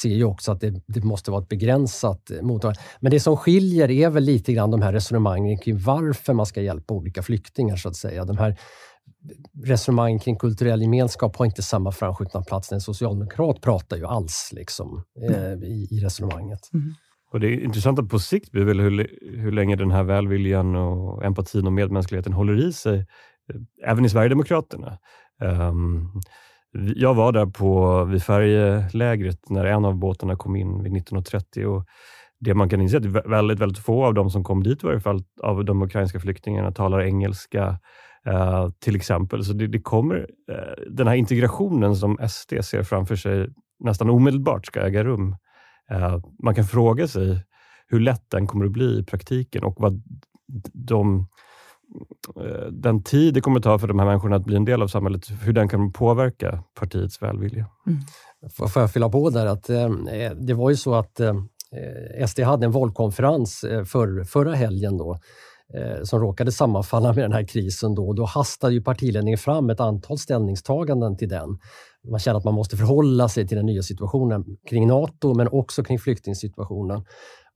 ser 0.00 0.08
ju 0.08 0.24
också 0.24 0.52
att 0.52 0.60
det, 0.60 0.82
det, 0.86 1.04
måste 1.04 1.30
vara 1.30 1.42
ett 1.42 1.48
begränsat 1.48 2.30
mottagande. 2.42 2.80
Men 3.00 3.10
det 3.10 3.20
som 3.20 3.36
skiljer 3.36 3.90
är 3.90 4.10
väl 4.10 4.22
lite 4.22 4.52
grann 4.52 4.70
de 4.70 4.82
här 4.82 4.92
resonemangen 4.92 5.58
kring 5.58 5.78
varför 5.78 6.32
man 6.32 6.46
ska 6.46 6.60
hjälpa 6.62 6.94
olika 6.94 7.22
flyktingar, 7.22 7.76
så 7.76 7.88
att 7.88 7.96
säga. 7.96 8.24
De 8.24 8.38
här 8.38 8.58
resonemang 9.64 10.18
kring 10.18 10.36
kulturell 10.36 10.82
gemenskap 10.82 11.36
har 11.36 11.46
inte 11.46 11.62
samma 11.62 11.92
framskjutna 11.92 12.42
plats 12.42 12.70
när 12.70 12.76
en 12.76 12.80
socialdemokrat 12.80 13.60
pratar 13.60 13.96
ju 13.96 14.06
alls 14.06 14.50
liksom, 14.52 15.04
eh, 15.28 15.52
i, 15.52 15.88
i, 15.90 16.00
resonemanget. 16.00 16.70
Mm. 16.74 16.94
Och 17.32 17.40
Det 17.40 17.64
intressanta 17.64 18.02
på 18.02 18.18
sikt 18.18 18.50
blir 18.50 18.64
väl 18.64 18.80
hur, 18.80 19.08
hur 19.36 19.52
länge 19.52 19.76
den 19.76 19.90
här 19.90 20.02
välviljan 20.02 20.76
och 20.76 21.24
empatin 21.24 21.66
och 21.66 21.72
medmänskligheten 21.72 22.32
håller 22.32 22.68
i 22.68 22.72
sig, 22.72 22.98
eh, 22.98 23.90
även 23.90 24.04
i 24.04 24.08
Sverigedemokraterna. 24.08 24.98
Um, 25.40 26.20
jag 26.96 27.14
var 27.14 27.32
där 27.32 27.46
på, 27.46 28.04
vid 28.04 28.22
färjelägret 28.22 29.50
när 29.50 29.64
en 29.64 29.84
av 29.84 29.94
båtarna 29.94 30.36
kom 30.36 30.56
in 30.56 30.82
vid 30.82 30.92
19.30 30.92 31.64
och 31.64 31.86
det 32.40 32.54
man 32.54 32.68
kan 32.68 32.80
inse 32.80 32.96
är 32.96 33.18
att 33.18 33.26
väldigt, 33.26 33.58
väldigt 33.58 33.84
få 33.84 34.04
av 34.04 34.14
de 34.14 34.30
som 34.30 34.44
kom 34.44 34.62
dit, 34.62 34.84
i 34.84 34.86
varje 34.86 35.00
fall 35.00 35.22
av 35.42 35.64
de 35.64 35.82
ukrainska 35.82 36.20
flyktingarna, 36.20 36.72
talar 36.72 37.00
engelska 37.00 37.78
Uh, 38.28 38.70
till 38.78 38.96
exempel. 38.96 39.44
Så 39.44 39.52
det, 39.52 39.66
det 39.66 39.80
kommer, 39.80 40.16
uh, 40.50 40.84
den 40.90 41.06
här 41.06 41.14
integrationen 41.14 41.96
som 41.96 42.18
SD 42.28 42.52
ser 42.64 42.82
framför 42.82 43.16
sig 43.16 43.48
nästan 43.80 44.10
omedelbart 44.10 44.66
ska 44.66 44.80
äga 44.80 45.04
rum. 45.04 45.36
Uh, 45.92 46.18
man 46.42 46.54
kan 46.54 46.64
fråga 46.64 47.08
sig 47.08 47.44
hur 47.86 48.00
lätt 48.00 48.30
den 48.30 48.46
kommer 48.46 48.64
att 48.64 48.72
bli 48.72 48.98
i 48.98 49.04
praktiken 49.04 49.64
och 49.64 49.74
vad 49.78 50.02
de, 50.72 51.26
den 52.70 53.02
tid 53.02 53.34
det 53.34 53.40
kommer 53.40 53.58
att 53.58 53.64
ta 53.64 53.78
för 53.78 53.88
de 53.88 53.98
här 53.98 54.06
människorna 54.06 54.36
att 54.36 54.44
bli 54.44 54.56
en 54.56 54.64
del 54.64 54.82
av 54.82 54.88
samhället, 54.88 55.30
hur 55.42 55.52
den 55.52 55.68
kan 55.68 55.92
påverka 55.92 56.64
partiets 56.80 57.22
välvilja. 57.22 57.66
Mm. 57.86 58.00
Får 58.50 58.82
jag 58.82 58.92
fylla 58.92 59.08
på 59.08 59.30
där 59.30 59.46
att 59.46 59.64
det 60.46 60.54
var 60.54 60.70
ju 60.70 60.76
så 60.76 60.94
att 60.94 61.20
SD 62.28 62.40
hade 62.40 62.66
en 62.66 62.72
valkonferens 62.72 63.60
för, 63.60 64.24
förra 64.24 64.54
helgen 64.54 64.96
då, 64.96 65.12
eh, 65.12 65.18
Eh, 65.72 66.02
som 66.02 66.20
råkade 66.20 66.52
sammanfalla 66.52 67.12
med 67.12 67.24
den 67.24 67.32
här 67.32 67.44
krisen. 67.44 67.94
Då, 67.94 68.12
då 68.12 68.24
hastade 68.24 68.74
ju 68.74 68.82
partiledningen 68.82 69.38
fram 69.38 69.70
ett 69.70 69.80
antal 69.80 70.18
ställningstaganden 70.18 71.16
till 71.16 71.28
den. 71.28 71.58
Man 72.10 72.20
känner 72.20 72.38
att 72.38 72.44
man 72.44 72.54
måste 72.54 72.76
förhålla 72.76 73.28
sig 73.28 73.48
till 73.48 73.56
den 73.56 73.66
nya 73.66 73.82
situationen 73.82 74.44
kring 74.70 74.86
Nato, 74.86 75.34
men 75.34 75.48
också 75.48 75.84
kring 75.84 75.98
flyktingsituationen. 75.98 77.04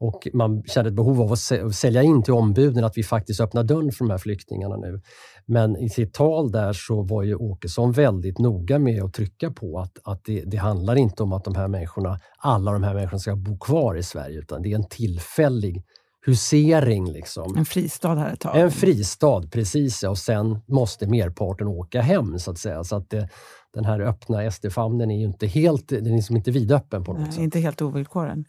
Och 0.01 0.29
man 0.33 0.63
kände 0.63 0.89
ett 0.89 0.95
behov 0.95 1.23
av 1.23 1.33
att 1.33 1.75
sälja 1.75 2.03
in 2.03 2.23
till 2.23 2.33
ombuden 2.33 2.85
att 2.85 2.99
vi 2.99 3.03
faktiskt 3.03 3.41
öppnar 3.41 3.63
dörren 3.65 3.93
för 3.93 4.05
de 4.05 4.11
här 4.11 4.19
flyktingarna 4.19 4.77
nu. 4.77 5.01
Men 5.47 5.77
i 5.77 5.89
sitt 5.89 6.15
tal 6.15 6.53
där 6.53 6.73
så 6.73 7.03
var 7.03 7.23
ju 7.23 7.35
Åkesson 7.35 7.93
väldigt 7.93 8.39
noga 8.39 8.79
med 8.79 9.03
att 9.03 9.15
trycka 9.15 9.51
på 9.51 9.79
att, 9.79 9.99
att 10.05 10.25
det, 10.25 10.43
det 10.47 10.57
handlar 10.57 10.97
inte 10.97 11.23
om 11.23 11.33
att 11.33 11.45
de 11.45 11.55
här 11.55 11.69
människorna, 11.69 12.21
alla 12.39 12.73
de 12.73 12.83
här 12.83 12.95
människorna 12.95 13.19
ska 13.19 13.37
bo 13.37 13.59
kvar 13.59 13.97
i 13.97 14.03
Sverige, 14.03 14.39
utan 14.39 14.63
det 14.63 14.73
är 14.73 14.77
en 14.77 14.89
tillfällig 14.89 15.85
husering. 16.27 17.13
Liksom. 17.13 17.57
En 17.57 17.65
fristad 17.65 18.15
här 18.15 18.33
ett 18.33 18.41
tag. 18.41 18.57
En 18.57 18.71
fristad, 18.71 19.43
precis. 19.51 20.03
Ja. 20.03 20.11
Och 20.11 20.19
sen 20.19 20.59
måste 20.67 21.07
merparten 21.07 21.67
åka 21.67 22.01
hem 22.01 22.39
så 22.39 22.51
att 22.51 22.59
säga. 22.59 22.85
Så 22.85 22.97
att 22.97 23.11
det, 23.11 23.29
den 23.75 23.85
här 23.85 24.01
öppna 24.01 24.51
SD-famnen 24.51 25.11
är 25.11 25.19
ju 25.19 25.25
inte 25.25 25.47
helt, 25.47 25.89
den 25.89 26.07
är 26.07 26.17
liksom 26.17 26.37
inte 26.37 26.51
vidöppen 26.51 27.05
på 27.05 27.13
något 27.13 27.23
Nej, 27.23 27.33
sätt. 27.33 27.41
Inte 27.41 27.61
helt 27.61 27.83
ovillkoren. 27.83 28.45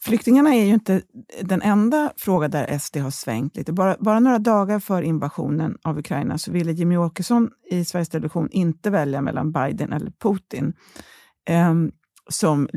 Flyktingarna 0.00 0.54
är 0.54 0.64
ju 0.64 0.74
inte 0.74 1.02
den 1.42 1.62
enda 1.62 2.12
fråga 2.16 2.48
där 2.48 2.78
SD 2.78 2.96
har 2.96 3.10
svängt 3.10 3.56
lite. 3.56 3.72
Bara, 3.72 3.96
bara 4.00 4.20
några 4.20 4.38
dagar 4.38 4.80
för 4.80 5.02
invasionen 5.02 5.78
av 5.84 5.98
Ukraina 5.98 6.38
så 6.38 6.52
ville 6.52 6.72
Jimmy 6.72 6.96
Åkesson 6.96 7.50
i 7.70 7.84
Sveriges 7.84 8.08
Television 8.08 8.48
inte 8.50 8.90
välja 8.90 9.22
mellan 9.22 9.52
Biden 9.52 9.92
eller 9.92 10.10
Putin. 10.22 10.72
Um, 11.70 11.92
som 12.28 12.68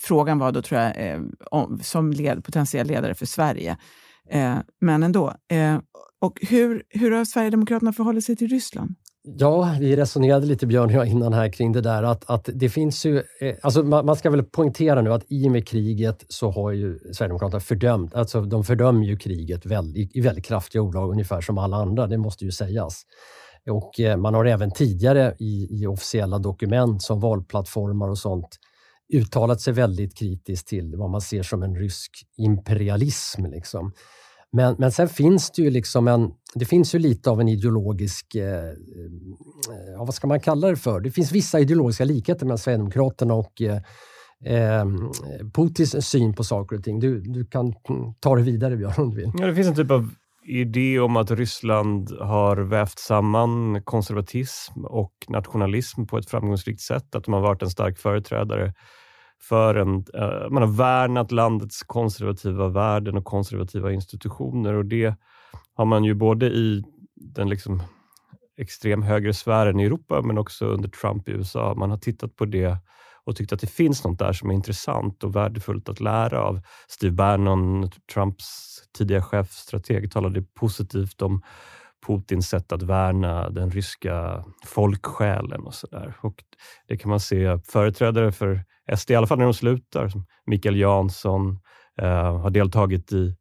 frågan 0.00 0.38
var 0.38 0.52
då, 0.52 0.62
tror 0.62 0.80
jag, 0.80 1.08
eh, 1.08 1.20
om, 1.50 1.80
som 1.82 2.10
led, 2.10 2.44
potentiell 2.44 2.86
ledare 2.86 3.14
för 3.14 3.26
Sverige. 3.26 3.76
Eh, 4.30 4.56
men 4.80 5.02
ändå. 5.02 5.34
Eh, 5.50 5.78
och 6.20 6.38
hur, 6.42 6.82
hur 6.88 7.10
har 7.10 7.24
Sverigedemokraterna 7.24 7.92
förhållit 7.92 8.24
sig 8.24 8.36
till 8.36 8.48
Ryssland? 8.48 8.94
Ja, 9.26 9.76
vi 9.80 9.96
resonerade 9.96 10.46
lite 10.46 10.66
Björn 10.66 10.86
och 10.86 10.92
jag 10.92 11.06
innan 11.06 11.32
här 11.32 11.52
kring 11.52 11.72
det 11.72 11.80
där 11.80 12.02
att, 12.02 12.30
att 12.30 12.48
det 12.54 12.68
finns 12.68 13.06
ju, 13.06 13.16
eh, 13.16 13.54
alltså 13.62 13.82
man, 13.82 14.06
man, 14.06 14.16
ska 14.16 14.30
väl 14.30 14.42
poängtera 14.42 15.02
nu 15.02 15.12
att 15.12 15.24
i 15.28 15.48
och 15.48 15.52
med 15.52 15.68
kriget 15.68 16.24
så 16.28 16.50
har 16.50 16.72
ju 16.72 16.98
Sverigedemokraterna 16.98 17.60
fördömt, 17.60 18.14
alltså 18.14 18.40
de 18.40 18.64
fördömer 18.64 19.06
ju 19.06 19.16
kriget 19.16 19.66
väldigt, 19.66 20.16
i 20.16 20.20
väldigt 20.20 20.44
kraftiga 20.44 20.82
ordalag 20.82 21.10
ungefär 21.10 21.40
som 21.40 21.58
alla 21.58 21.76
andra, 21.76 22.06
det 22.06 22.18
måste 22.18 22.44
ju 22.44 22.52
sägas. 22.52 23.02
Och 23.70 24.00
eh, 24.00 24.16
man 24.16 24.34
har 24.34 24.44
även 24.44 24.70
tidigare 24.70 25.34
i, 25.38 25.68
i 25.70 25.86
officiella 25.86 26.38
dokument 26.38 27.02
som 27.02 27.20
valplattformar 27.20 28.08
och 28.08 28.18
sånt 28.18 28.58
uttalat 29.12 29.60
sig 29.60 29.72
väldigt 29.72 30.18
kritiskt 30.18 30.68
till 30.68 30.96
vad 30.96 31.10
man 31.10 31.20
ser 31.20 31.42
som 31.42 31.62
en 31.62 31.76
rysk 31.76 32.10
imperialism. 32.36 33.46
Liksom. 33.46 33.92
Men, 34.52 34.74
men 34.78 34.92
sen 34.92 35.08
finns 35.08 35.50
det 35.50 35.62
ju 35.62 35.70
liksom 35.70 36.08
en, 36.08 36.30
det 36.54 36.64
finns 36.64 36.94
ju 36.94 36.98
lite 36.98 37.30
av 37.30 37.40
en 37.40 37.48
ideologisk, 37.48 38.34
eh, 38.34 38.68
eh 38.68 39.98
vad 39.98 40.14
ska 40.14 40.26
man 40.26 40.40
kalla 40.40 40.68
det 40.68 40.76
för? 40.76 41.00
Det 41.00 41.10
finns 41.10 41.32
vissa 41.32 41.60
ideologiska 41.60 42.04
likheter 42.04 42.46
mellan 42.46 42.58
Sverigedemokraterna 42.58 43.34
och 43.34 43.62
eh, 43.62 43.80
eh, 44.44 44.84
Putins 45.54 46.08
syn 46.08 46.34
på 46.34 46.44
saker 46.44 46.76
och 46.76 46.84
ting. 46.84 47.00
Du, 47.00 47.20
du 47.20 47.46
kan 47.46 47.74
ta 48.20 48.36
det 48.36 48.42
vidare 48.42 48.76
Björn 48.76 48.94
om 48.96 49.10
du 49.10 49.16
vill. 49.16 49.32
Ja, 49.38 49.46
det 49.46 49.54
finns 49.54 49.68
en 49.68 49.74
typ 49.74 49.90
av 49.90 50.10
idé 50.44 51.00
om 51.00 51.16
att 51.16 51.30
Ryssland 51.30 52.10
har 52.20 52.56
vävt 52.56 52.98
samman 52.98 53.82
konservatism 53.82 54.84
och 54.84 55.12
nationalism 55.28 56.06
på 56.06 56.18
ett 56.18 56.30
framgångsrikt 56.30 56.80
sätt. 56.80 57.14
Att 57.14 57.24
de 57.24 57.34
har 57.34 57.40
varit 57.40 57.62
en 57.62 57.70
stark 57.70 57.98
företrädare 57.98 58.74
för 59.48 59.74
en... 59.74 60.04
Eh, 60.14 60.50
man 60.50 60.62
har 60.62 60.76
värnat 60.76 61.32
landets 61.32 61.82
konservativa 61.82 62.68
värden 62.68 63.16
och 63.16 63.24
konservativa 63.24 63.92
institutioner 63.92 64.74
och 64.74 64.84
det 64.84 65.14
har 65.74 65.84
man 65.84 66.04
ju 66.04 66.14
både 66.14 66.46
i 66.46 66.84
den 67.14 67.48
liksom 67.48 67.82
extrem 68.56 69.02
högre 69.02 69.34
sfären 69.34 69.80
i 69.80 69.84
Europa 69.84 70.22
men 70.22 70.38
också 70.38 70.66
under 70.66 70.88
Trump 70.88 71.28
i 71.28 71.32
USA. 71.32 71.74
Man 71.74 71.90
har 71.90 71.98
tittat 71.98 72.36
på 72.36 72.44
det 72.44 72.78
och 73.26 73.36
tyckt 73.36 73.52
att 73.52 73.60
det 73.60 73.66
finns 73.66 74.04
något 74.04 74.18
där 74.18 74.32
som 74.32 74.50
är 74.50 74.54
intressant 74.54 75.24
och 75.24 75.36
värdefullt 75.36 75.88
att 75.88 76.00
lära 76.00 76.40
av. 76.40 76.60
Steve 76.88 77.12
Bannon, 77.12 77.90
Trumps 78.14 78.78
tidiga 78.98 79.22
chefstrateg, 79.22 80.12
talade 80.12 80.42
positivt 80.42 81.22
om 81.22 81.42
Putins 82.06 82.48
sätt 82.48 82.72
att 82.72 82.82
värna 82.82 83.50
den 83.50 83.70
ryska 83.70 84.44
folksjälen 84.66 85.60
och 85.60 85.74
sådär. 85.74 86.14
Det 86.88 86.96
kan 86.96 87.10
man 87.10 87.20
se 87.20 87.58
företrädare 87.58 88.32
för 88.32 88.64
SD, 88.96 89.10
i 89.10 89.14
alla 89.14 89.26
fall 89.26 89.38
när 89.38 89.44
de 89.44 89.54
slutar, 89.54 90.08
som 90.08 90.26
Mikael 90.46 90.76
Jansson, 90.76 91.58
eh, 92.00 92.38
har 92.38 92.50
deltagit 92.50 93.12
i 93.12 93.36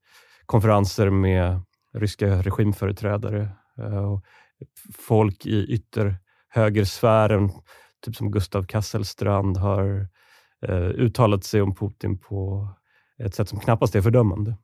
konferenser 0.46 1.10
med 1.10 1.62
ryska 1.94 2.42
regimföreträdare. 2.42 3.50
Eh, 3.78 4.14
och 4.14 4.24
folk 5.00 5.46
i 5.46 5.66
ytterhögersfären 5.66 7.52
typ 8.04 8.16
som 8.16 8.32
Gustav 8.32 8.64
Kasselstrand 8.64 9.58
har 9.58 10.08
eh, 10.68 10.76
uttalat 10.76 11.44
sig 11.44 11.62
om 11.62 11.76
Putin 11.76 12.18
på 12.18 12.68
ett 13.24 13.36
sätt 13.36 13.50
som 13.50 13.60
knappast 13.60 13.96
är 13.96 14.02
fördömande. 14.02 14.58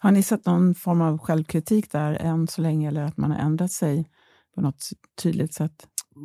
Har 0.00 0.12
ni 0.12 0.22
sett 0.22 0.46
någon 0.46 0.74
form 0.74 1.00
av 1.00 1.18
självkritik 1.18 1.92
där 1.92 2.12
än 2.12 2.48
så 2.48 2.62
länge 2.62 2.88
eller 2.88 3.02
att 3.02 3.16
man 3.16 3.30
har 3.30 3.38
ändrat 3.38 3.72
sig 3.72 4.10
på 4.54 4.60
något 4.60 4.88
tydligt 5.22 5.54
sätt? 5.54 5.72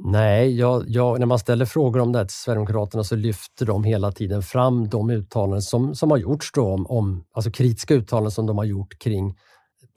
Nej, 0.06 0.58
jag, 0.58 0.84
jag, 0.88 1.20
när 1.20 1.26
man 1.26 1.40
ställer 1.40 1.66
frågor 1.66 2.00
om 2.00 2.12
det 2.12 2.20
här 2.20 2.26
till 2.26 2.36
Sverigedemokraterna 2.36 3.04
så 3.04 3.16
lyfter 3.16 3.66
de 3.66 3.84
hela 3.84 4.12
tiden 4.12 4.42
fram 4.42 4.90
de 4.90 5.10
uttalanden 5.10 5.62
som, 5.62 5.96
som 5.96 6.12
har 6.12 6.18
gjorts 6.18 6.52
då 6.52 6.74
om, 6.74 6.88
om, 6.88 7.24
alltså 7.34 7.52
kritiska 7.52 7.94
uttalanden 7.94 8.32
som 8.32 8.46
de 8.46 8.58
har 8.58 8.66
gjort 8.66 9.00
kring 9.00 9.38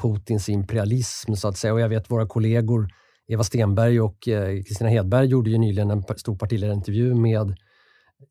Putins 0.03 0.49
imperialism 0.49 1.35
så 1.35 1.49
att 1.49 1.57
säga. 1.57 1.75
Och 1.75 1.81
jag 1.81 1.89
vet 1.89 2.11
våra 2.11 2.27
kollegor 2.27 2.89
Eva 3.29 3.45
Stenberg 3.45 4.01
och 4.01 4.29
eh, 4.29 4.63
Kristina 4.63 4.91
Hedberg 4.91 5.27
gjorde 5.27 5.51
ju 5.51 5.59
nyligen 5.59 5.91
en 5.91 6.05
stor 6.17 6.37
partiledarintervju 6.37 7.15
med 7.15 7.55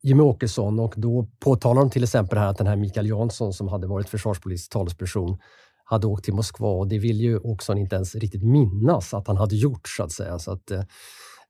Jimmie 0.02 0.24
Åkesson 0.24 0.78
och 0.78 0.94
då 0.96 1.28
påtalar 1.38 1.80
de 1.80 1.90
till 1.90 2.02
exempel 2.02 2.38
här 2.38 2.46
att 2.46 2.58
den 2.58 2.66
här 2.66 2.76
Mikael 2.76 3.08
Jansson 3.08 3.52
som 3.52 3.68
hade 3.68 3.86
varit 3.86 4.08
försvarspolitisk 4.08 4.72
talesperson 4.72 5.38
hade 5.84 6.06
åkt 6.06 6.24
till 6.24 6.34
Moskva 6.34 6.68
och 6.68 6.88
det 6.88 6.98
vill 6.98 7.20
ju 7.20 7.38
Åkesson 7.38 7.78
inte 7.78 7.96
ens 7.96 8.14
riktigt 8.14 8.42
minnas 8.42 9.14
att 9.14 9.26
han 9.26 9.36
hade 9.36 9.56
gjort 9.56 9.88
så 9.88 10.02
att 10.02 10.12
säga. 10.12 10.38
Så 10.38 10.52
att, 10.52 10.70
eh, 10.70 10.80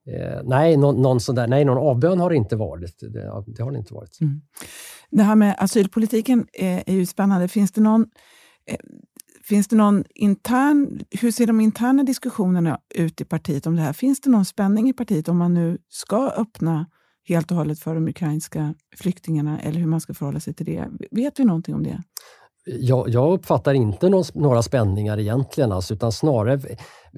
eh 0.08 0.40
nej, 0.44 0.76
någon, 0.76 1.02
någon, 1.02 1.20
sån 1.20 1.34
nej, 1.34 1.64
någon 1.64 1.78
avbön 1.78 2.20
har 2.20 2.30
det 2.30 2.36
inte 2.36 2.56
varit. 2.56 2.98
Det, 3.00 3.42
det 3.46 3.62
har 3.62 3.72
det 3.72 3.78
inte 3.78 3.94
varit. 3.94 4.20
Mm. 4.20 4.40
Det 5.10 5.22
här 5.22 5.36
med 5.36 5.54
asylpolitiken 5.58 6.46
är, 6.52 6.82
är 6.86 6.94
ju 6.94 7.06
spännande. 7.06 7.48
Finns 7.48 7.72
det 7.72 7.80
någon 7.80 8.06
eh, 8.66 8.76
Finns 9.48 9.68
det 9.68 9.76
någon 9.76 10.04
intern, 10.14 11.00
hur 11.10 11.30
ser 11.30 11.46
de 11.46 11.60
interna 11.60 12.02
diskussionerna 12.02 12.80
ut 12.94 13.20
i 13.20 13.24
partiet 13.24 13.66
om 13.66 13.76
det 13.76 13.82
här? 13.82 13.92
Finns 13.92 14.20
det 14.20 14.30
någon 14.30 14.44
spänning 14.44 14.88
i 14.88 14.92
partiet 14.92 15.28
om 15.28 15.38
man 15.38 15.54
nu 15.54 15.78
ska 15.88 16.30
öppna 16.30 16.86
helt 17.28 17.50
och 17.50 17.56
hållet 17.56 17.80
för 17.80 17.94
de 17.94 18.08
ukrainska 18.08 18.74
flyktingarna 18.96 19.60
eller 19.60 19.80
hur 19.80 19.86
man 19.86 20.00
ska 20.00 20.14
förhålla 20.14 20.40
sig 20.40 20.54
till 20.54 20.66
det? 20.66 20.88
Vet 21.10 21.40
vi 21.40 21.44
någonting 21.44 21.74
om 21.74 21.82
det? 21.82 22.02
Jag, 22.66 23.09
jag 23.09 23.33
uppfattar 23.33 23.75
inte 23.75 24.09
någon, 24.09 24.25
några 24.35 24.62
spänningar 24.62 25.18
egentligen, 25.18 25.73
alltså, 25.73 25.94
utan 25.94 26.12
snarare 26.12 26.61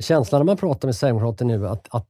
känslan 0.00 0.40
när 0.40 0.44
man 0.44 0.56
pratar 0.56 0.88
med 0.88 0.96
Sverigedemokrater 0.96 1.44
nu 1.44 1.68
att, 1.68 1.86
att 1.90 2.06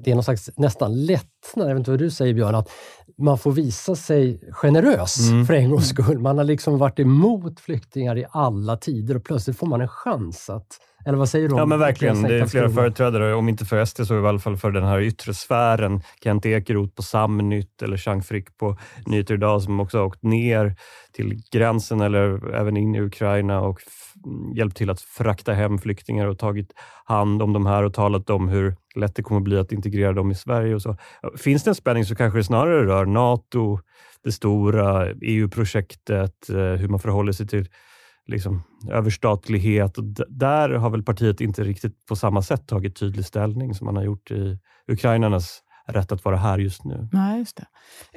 det 0.00 0.10
är 0.10 0.14
någon 0.14 0.24
slags 0.24 0.50
nästan 0.56 1.06
lättnad, 1.06 1.68
jag 1.70 1.74
vet 1.74 1.78
inte 1.78 1.90
vad 1.90 2.00
du 2.00 2.10
säger 2.10 2.34
Björn, 2.34 2.54
att 2.54 2.70
man 3.18 3.38
får 3.38 3.52
visa 3.52 3.94
sig 3.94 4.40
generös 4.52 5.28
mm. 5.28 5.46
för 5.46 5.54
en 5.54 5.70
gångs 5.70 5.88
skull. 5.88 6.18
Man 6.18 6.38
har 6.38 6.44
liksom 6.44 6.78
varit 6.78 6.98
emot 6.98 7.60
flyktingar 7.60 8.18
i 8.18 8.26
alla 8.30 8.76
tider 8.76 9.16
och 9.16 9.24
plötsligt 9.24 9.58
får 9.58 9.66
man 9.66 9.80
en 9.80 9.88
chans 9.88 10.50
att 10.50 10.66
eller 11.08 11.18
vad 11.18 11.28
säger 11.28 11.48
du? 11.48 11.56
Ja, 11.56 11.66
men 11.66 11.78
verkligen. 11.78 12.22
Det 12.22 12.34
är 12.34 12.46
flera 12.46 12.70
företrädare, 12.70 13.34
om 13.34 13.48
inte 13.48 13.64
för 13.64 13.84
SD 13.84 14.06
så 14.06 14.14
i 14.14 14.26
alla 14.26 14.38
fall 14.38 14.56
för 14.56 14.70
den 14.70 14.84
här 14.84 15.00
yttre 15.00 15.34
sfären. 15.34 16.02
Kent 16.22 16.46
Ekeroth 16.46 16.94
på 16.94 17.02
Samnytt 17.02 17.82
eller 17.82 17.96
Chang 17.96 18.22
Frick 18.22 18.56
på 18.56 18.76
Nyheter 19.06 19.34
idag 19.34 19.62
som 19.62 19.80
också 19.80 19.98
har 19.98 20.04
åkt 20.04 20.22
ner 20.22 20.76
till 21.12 21.42
gränsen 21.52 22.00
eller 22.00 22.54
även 22.54 22.76
in 22.76 22.94
i 22.94 23.00
Ukraina 23.00 23.60
och 23.60 23.80
hjälpt 24.56 24.76
till 24.76 24.90
att 24.90 25.00
frakta 25.00 25.52
hem 25.52 25.78
flyktingar 25.78 26.26
och 26.26 26.38
tagit 26.38 26.72
hand 27.04 27.42
om 27.42 27.52
de 27.52 27.66
här 27.66 27.82
och 27.82 27.94
talat 27.94 28.30
om 28.30 28.48
hur 28.48 28.76
lätt 28.94 29.14
det 29.14 29.22
kommer 29.22 29.40
bli 29.40 29.58
att 29.58 29.72
integrera 29.72 30.12
dem 30.12 30.30
i 30.30 30.34
Sverige. 30.34 30.74
Och 30.74 30.82
så. 30.82 30.96
Finns 31.36 31.64
det 31.64 31.70
en 31.70 31.74
spänning 31.74 32.04
så 32.04 32.14
kanske 32.14 32.38
det 32.38 32.44
snarare 32.44 32.86
rör 32.86 33.06
Nato, 33.06 33.80
det 34.24 34.32
stora 34.32 35.12
EU-projektet, 35.22 36.50
eh, 36.50 36.56
hur 36.56 36.88
man 36.88 37.00
förhåller 37.00 37.32
sig 37.32 37.46
till 37.46 37.68
liksom, 38.28 38.62
överstatlighet. 38.90 39.98
Och 39.98 40.04
där 40.28 40.70
har 40.70 40.90
väl 40.90 41.02
partiet 41.02 41.40
inte 41.40 41.64
riktigt 41.64 42.06
på 42.06 42.16
samma 42.16 42.42
sätt 42.42 42.66
tagit 42.66 42.96
tydlig 42.96 43.24
ställning 43.24 43.74
som 43.74 43.84
man 43.84 43.96
har 43.96 44.04
gjort 44.04 44.30
i 44.30 44.58
ukrainarnas 44.88 45.62
rätt 45.92 46.12
att 46.12 46.24
vara 46.24 46.36
här 46.36 46.58
just 46.58 46.84
nu. 46.84 47.08
Nej, 47.12 47.38
just 47.38 47.56
det. 47.56 47.66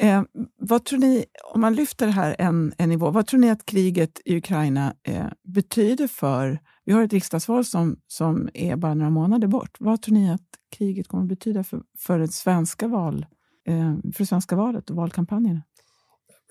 Eh, 0.08 0.24
vad 0.58 0.86
tror 0.86 1.00
ni, 1.00 1.26
om 1.54 1.62
man 1.62 1.76
lyfter 1.76 2.06
det 2.06 2.12
här 2.12 2.36
en, 2.40 2.74
en 2.78 2.90
nivå, 2.90 3.12
vad 3.12 3.28
tror 3.28 3.40
ni 3.40 3.50
att 3.50 3.66
kriget 3.66 4.22
i 4.26 4.38
Ukraina 4.38 4.94
eh, 5.04 5.26
betyder 5.44 6.08
för... 6.08 6.60
Vi 6.86 6.94
har 6.94 7.04
ett 7.04 7.14
riksdagsval 7.14 7.66
som, 7.66 7.98
som 8.08 8.50
är 8.54 8.76
bara 8.76 8.94
några 8.94 9.10
månader 9.10 9.48
bort. 9.48 9.78
Vad 9.80 10.02
tror 10.02 10.16
ni 10.16 10.32
att 10.32 10.42
kriget 10.78 11.08
kommer 11.08 11.24
att 11.24 11.30
betyda 11.30 11.64
för, 11.64 11.82
för, 12.00 12.20
det, 12.20 12.28
svenska 12.28 12.88
val, 12.88 13.26
eh, 13.68 13.96
för 14.14 14.18
det 14.18 14.26
svenska 14.26 14.56
valet 14.56 14.90
och 14.90 14.96
valkampanjerna? 14.96 15.62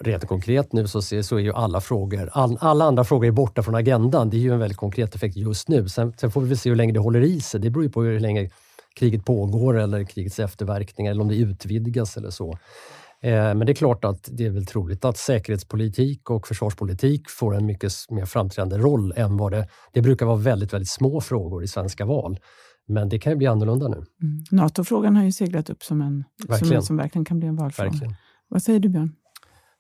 Rent 0.05 0.29
konkret 0.29 0.73
nu 0.73 0.87
så, 0.87 1.03
så 1.03 1.37
är 1.37 1.41
ju 1.41 1.53
alla 1.53 1.81
frågor, 1.81 2.31
all, 2.33 2.59
alla 2.61 2.85
andra 2.85 3.05
frågor 3.05 3.27
är 3.27 3.33
borta 3.33 3.63
från 3.63 3.75
agendan. 3.75 4.31
Det 4.31 4.37
är 4.37 4.41
ju 4.41 4.53
en 4.53 4.59
väldigt 4.59 4.79
konkret 4.79 5.15
effekt 5.15 5.37
just 5.37 5.69
nu. 5.69 5.89
Sen, 5.89 6.13
sen 6.17 6.31
får 6.31 6.41
vi 6.41 6.57
se 6.57 6.69
hur 6.69 6.77
länge 6.77 6.93
det 6.93 7.01
håller 7.01 7.21
i 7.21 7.41
sig. 7.41 7.61
Det 7.61 7.71
beror 7.71 7.85
ju 7.85 7.91
på 7.91 8.03
hur 8.03 8.21
länge 8.21 8.51
kriget 8.95 9.25
pågår 9.25 9.79
eller 9.79 10.05
krigets 10.05 10.39
efterverkningar 10.39 11.11
eller 11.11 11.23
om 11.23 11.29
det 11.29 11.37
utvidgas 11.37 12.17
eller 12.17 12.31
så. 12.31 12.59
Eh, 13.23 13.33
men 13.33 13.59
det 13.59 13.73
är 13.73 13.75
klart 13.75 14.05
att 14.05 14.29
det 14.33 14.47
är 14.47 14.51
väl 14.51 14.67
troligt 14.67 15.05
att 15.05 15.17
säkerhetspolitik 15.17 16.31
och 16.31 16.47
försvarspolitik 16.47 17.31
får 17.31 17.57
en 17.57 17.67
mycket 17.67 17.93
mer 18.11 18.27
framträdande 18.27 18.79
roll 18.79 19.13
än 19.17 19.37
vad 19.37 19.53
det... 19.53 19.69
Det 19.93 20.03
brukar 20.03 20.27
vara 20.27 20.37
väldigt, 20.37 20.73
väldigt 20.73 20.91
små 20.91 21.21
frågor 21.21 21.65
i 21.65 21.69
svenska 21.69 22.05
val. 22.05 22.39
Men 22.89 23.09
det 23.09 23.19
kan 23.19 23.33
ju 23.33 23.37
bli 23.37 23.47
annorlunda 23.47 23.89
nu. 23.89 23.97
Mm. 23.97 24.45
NATO-frågan 24.51 25.17
har 25.17 25.25
ju 25.25 25.33
seglat 25.33 25.71
upp 25.71 25.83
som 25.83 26.01
en 26.01 26.25
verkligen. 26.49 26.69
Som, 26.69 26.77
en 26.77 26.83
som 26.83 26.97
verkligen 26.97 27.25
kan 27.25 27.39
bli 27.39 27.49
en 27.49 27.57
valfråga. 27.57 27.91
Verkligen. 27.91 28.15
Vad 28.49 28.63
säger 28.63 28.81
du 28.81 28.89
Björn? 28.89 29.13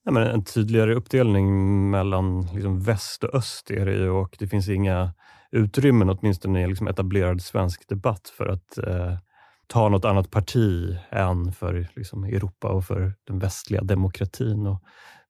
Nej, 0.04 0.14
men 0.14 0.26
en 0.26 0.45
tydligare 0.45 0.95
uppdelning 0.95 1.90
mellan 1.90 2.47
liksom 2.54 2.80
väst 2.80 3.25
och 3.25 3.35
öst 3.35 3.71
är 3.71 3.87
det 3.87 3.95
ju 3.95 4.11
och 4.11 4.37
det 4.38 4.47
finns 4.47 4.69
inga 4.69 5.12
utrymmen, 5.52 6.11
åtminstone 6.11 6.62
i 6.62 6.66
liksom 6.66 6.88
etablerad 6.88 7.42
svensk 7.42 7.88
debatt, 7.88 8.28
för 8.28 8.47
att 8.47 8.78
eh, 8.78 9.19
ta 9.66 9.88
något 9.88 10.04
annat 10.04 10.30
parti 10.30 10.97
än 11.11 11.52
för 11.52 11.88
liksom, 11.97 12.25
Europa 12.25 12.69
och 12.69 12.85
för 12.85 13.14
den 13.26 13.38
västliga 13.38 13.83
demokratin. 13.83 14.66
Och 14.66 14.83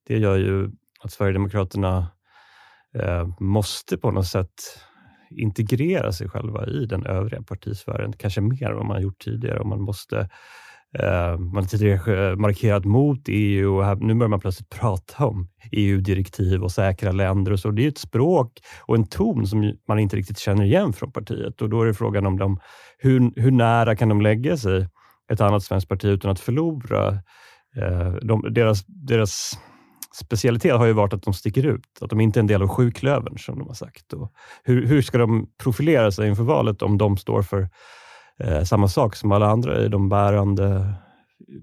det 0.07 0.19
gör 0.19 0.37
ju 0.37 0.71
att 1.01 1.13
Sverigedemokraterna 1.13 2.11
eh, 2.95 3.29
måste 3.41 3.97
på 3.99 4.11
något 4.11 4.27
sätt 4.27 4.55
integrera 5.31 6.13
sig 6.13 6.29
själva 6.29 6.67
i 6.67 6.87
den 6.87 7.07
övriga 7.07 7.43
partisfären, 7.43 8.13
kanske 8.13 8.41
mer 8.41 8.71
än 8.71 8.77
vad 8.77 8.87
man 8.87 9.03
gjort 9.03 9.25
tidigare. 9.25 9.61
Och 9.61 9.67
man 9.67 9.81
måste 9.81 10.29
Eh, 10.99 11.39
man 11.39 11.63
har 11.63 11.69
tidigare 11.69 12.31
eh, 12.31 12.37
markerat 12.37 12.85
mot 12.85 13.21
EU 13.27 13.77
och 13.77 13.85
här, 13.85 13.97
nu 13.97 14.15
börjar 14.15 14.29
man 14.29 14.41
plötsligt 14.41 14.71
prata 14.71 15.27
om 15.27 15.49
EU-direktiv 15.73 16.63
och 16.63 16.73
säkra 16.73 17.13
länder 17.13 17.53
och 17.53 17.61
så. 17.61 17.71
Det 17.71 17.85
är 17.85 17.89
ett 17.89 17.99
språk 17.99 18.61
och 18.81 18.95
en 18.95 19.07
ton 19.07 19.47
som 19.47 19.75
man 19.89 19.99
inte 19.99 20.17
riktigt 20.17 20.39
känner 20.39 20.65
igen 20.65 20.93
från 20.93 21.13
partiet 21.13 21.63
och 21.63 21.69
då 21.69 21.83
är 21.83 21.87
det 21.87 21.95
frågan 21.95 22.27
om 22.27 22.39
de, 22.39 22.61
hur, 22.99 23.41
hur 23.41 23.51
nära 23.51 23.97
kan 23.97 24.09
de 24.09 24.21
lägga 24.21 24.57
sig 24.57 24.89
ett 25.33 25.41
annat 25.41 25.63
svenskt 25.63 25.89
parti 25.89 26.05
utan 26.05 26.31
att 26.31 26.41
förlora? 26.41 27.09
Eh, 27.77 28.13
de, 28.23 28.47
deras, 28.51 28.87
deras 28.87 29.59
specialitet 30.15 30.77
har 30.77 30.87
ju 30.87 30.93
varit 30.93 31.13
att 31.13 31.23
de 31.23 31.35
sticker 31.35 31.67
ut, 31.67 31.85
att 32.01 32.11
de 32.11 32.21
inte 32.21 32.39
är 32.39 32.41
en 32.41 32.47
del 32.47 32.63
av 32.63 32.69
sjuklövern 32.69 33.39
som 33.39 33.59
de 33.59 33.69
har 33.69 33.75
sagt. 33.75 34.13
Och 34.13 34.33
hur, 34.65 34.87
hur 34.87 35.03
ska 35.03 35.19
de 35.19 35.47
profilera 35.63 36.11
sig 36.11 36.29
inför 36.29 36.43
valet 36.43 36.83
om 36.83 36.99
de 36.99 37.17
står 37.17 37.43
för 37.43 37.69
eh, 38.41 38.63
samma 38.63 38.89
sak 38.89 39.17
som 39.17 39.33
alla 39.33 39.47
andra 39.47 39.85
i 39.85 39.89
de 39.89 40.09
bärande, 40.09 40.95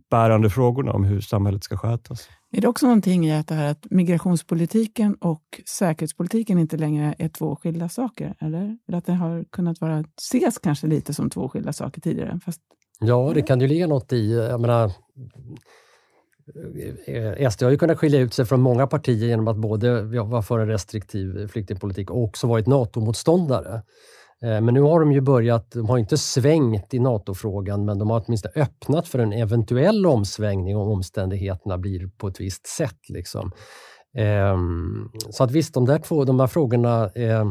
bärande 0.10 0.50
frågorna 0.50 0.92
om 0.92 1.04
hur 1.04 1.22
samhället 1.22 1.64
ska 1.64 1.78
skötas. 1.78 2.30
Är 2.52 2.62
det 2.62 2.68
också 2.68 2.86
någonting 2.86 3.28
i 3.28 3.36
att, 3.36 3.48
det 3.48 3.56
här 3.56 3.72
att 3.72 3.86
migrationspolitiken 3.90 5.14
och 5.14 5.62
säkerhetspolitiken 5.80 6.60
inte 6.60 6.78
längre 6.78 7.16
är 7.18 7.30
två 7.30 7.56
skilda 7.56 7.90
saker? 7.90 8.36
Eller, 8.40 8.78
eller 8.88 8.98
att 8.98 9.06
det 9.06 9.14
har 9.14 9.46
kunnat 9.52 9.82
vara, 9.82 10.04
ses 10.22 10.58
kanske 10.58 10.88
lite 10.88 11.14
som 11.14 11.30
två 11.30 11.50
skilda 11.50 11.74
saker 11.74 12.02
tidigare? 12.02 12.40
Fast... 12.46 12.62
Ja, 13.00 13.32
det 13.34 13.42
kan 13.42 13.62
ju 13.62 13.68
ligga 13.68 13.88
något 13.88 14.14
i... 14.14 14.34
Jag 14.34 14.62
menar, 14.62 14.92
eh, 17.08 17.50
SD 17.50 17.64
har 17.64 17.72
ju 17.72 17.78
kunnat 17.78 17.98
skilja 17.98 18.20
ut 18.20 18.34
sig 18.34 18.46
från 18.46 18.62
många 18.62 18.88
partier 18.88 19.28
genom 19.28 19.48
att 19.48 19.58
både 19.58 20.02
vara 20.02 20.42
för 20.42 20.60
en 20.60 20.68
restriktiv 20.68 21.48
flyktingpolitik 21.48 22.12
och 22.12 22.24
också 22.24 22.48
varit 22.48 22.68
NATO-motståndare. 22.68 23.82
Eh, 24.43 24.62
men 24.62 24.73
nu 24.73 24.82
har 24.82 25.00
de 25.00 25.12
ju 25.12 25.21
börjat, 25.21 25.71
de 25.71 25.89
har 25.89 25.97
inte 25.97 26.17
svängt 26.17 26.93
i 26.93 27.00
NATO-frågan, 27.00 27.86
men 27.86 28.00
de 28.00 28.10
har 28.10 28.23
åtminstone 28.26 28.54
öppnat 28.56 29.08
för 29.08 29.19
en 29.19 29.34
eventuell 29.34 30.06
omsvängning 30.06 30.78
om 30.78 30.88
omständigheterna 30.88 31.78
blir 31.78 32.10
på 32.17 32.28
ett 32.28 32.39
visst 32.39 32.67
sätt. 32.67 33.10
Liksom. 33.10 33.52
Ehm, 34.17 35.10
så 35.30 35.43
att 35.43 35.52
visst, 35.52 35.73
de 35.73 35.86
där 35.86 36.00
två 36.00 36.26
de 36.26 36.39
här 36.39 36.47
frågorna 36.47 37.10
eh, 37.15 37.41
eh, 37.41 37.47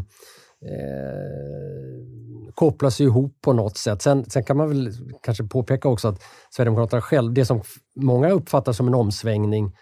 kopplas 2.54 3.00
ihop 3.00 3.38
på 3.40 3.52
något 3.52 3.76
sätt. 3.76 4.02
Sen, 4.02 4.24
sen, 4.30 4.44
kan 4.44 4.56
man 4.56 4.68
väl 4.68 4.92
kanske 5.22 5.44
påpeka 5.44 5.88
också 5.88 6.08
att 6.08 6.22
Sverigedemokraterna 6.50 7.02
själv, 7.02 7.34
det 7.34 7.44
som 7.44 7.62
många 7.96 8.30
uppfattar 8.30 8.72
som 8.72 8.88
en 8.88 8.94
omsvängning, 8.94 9.72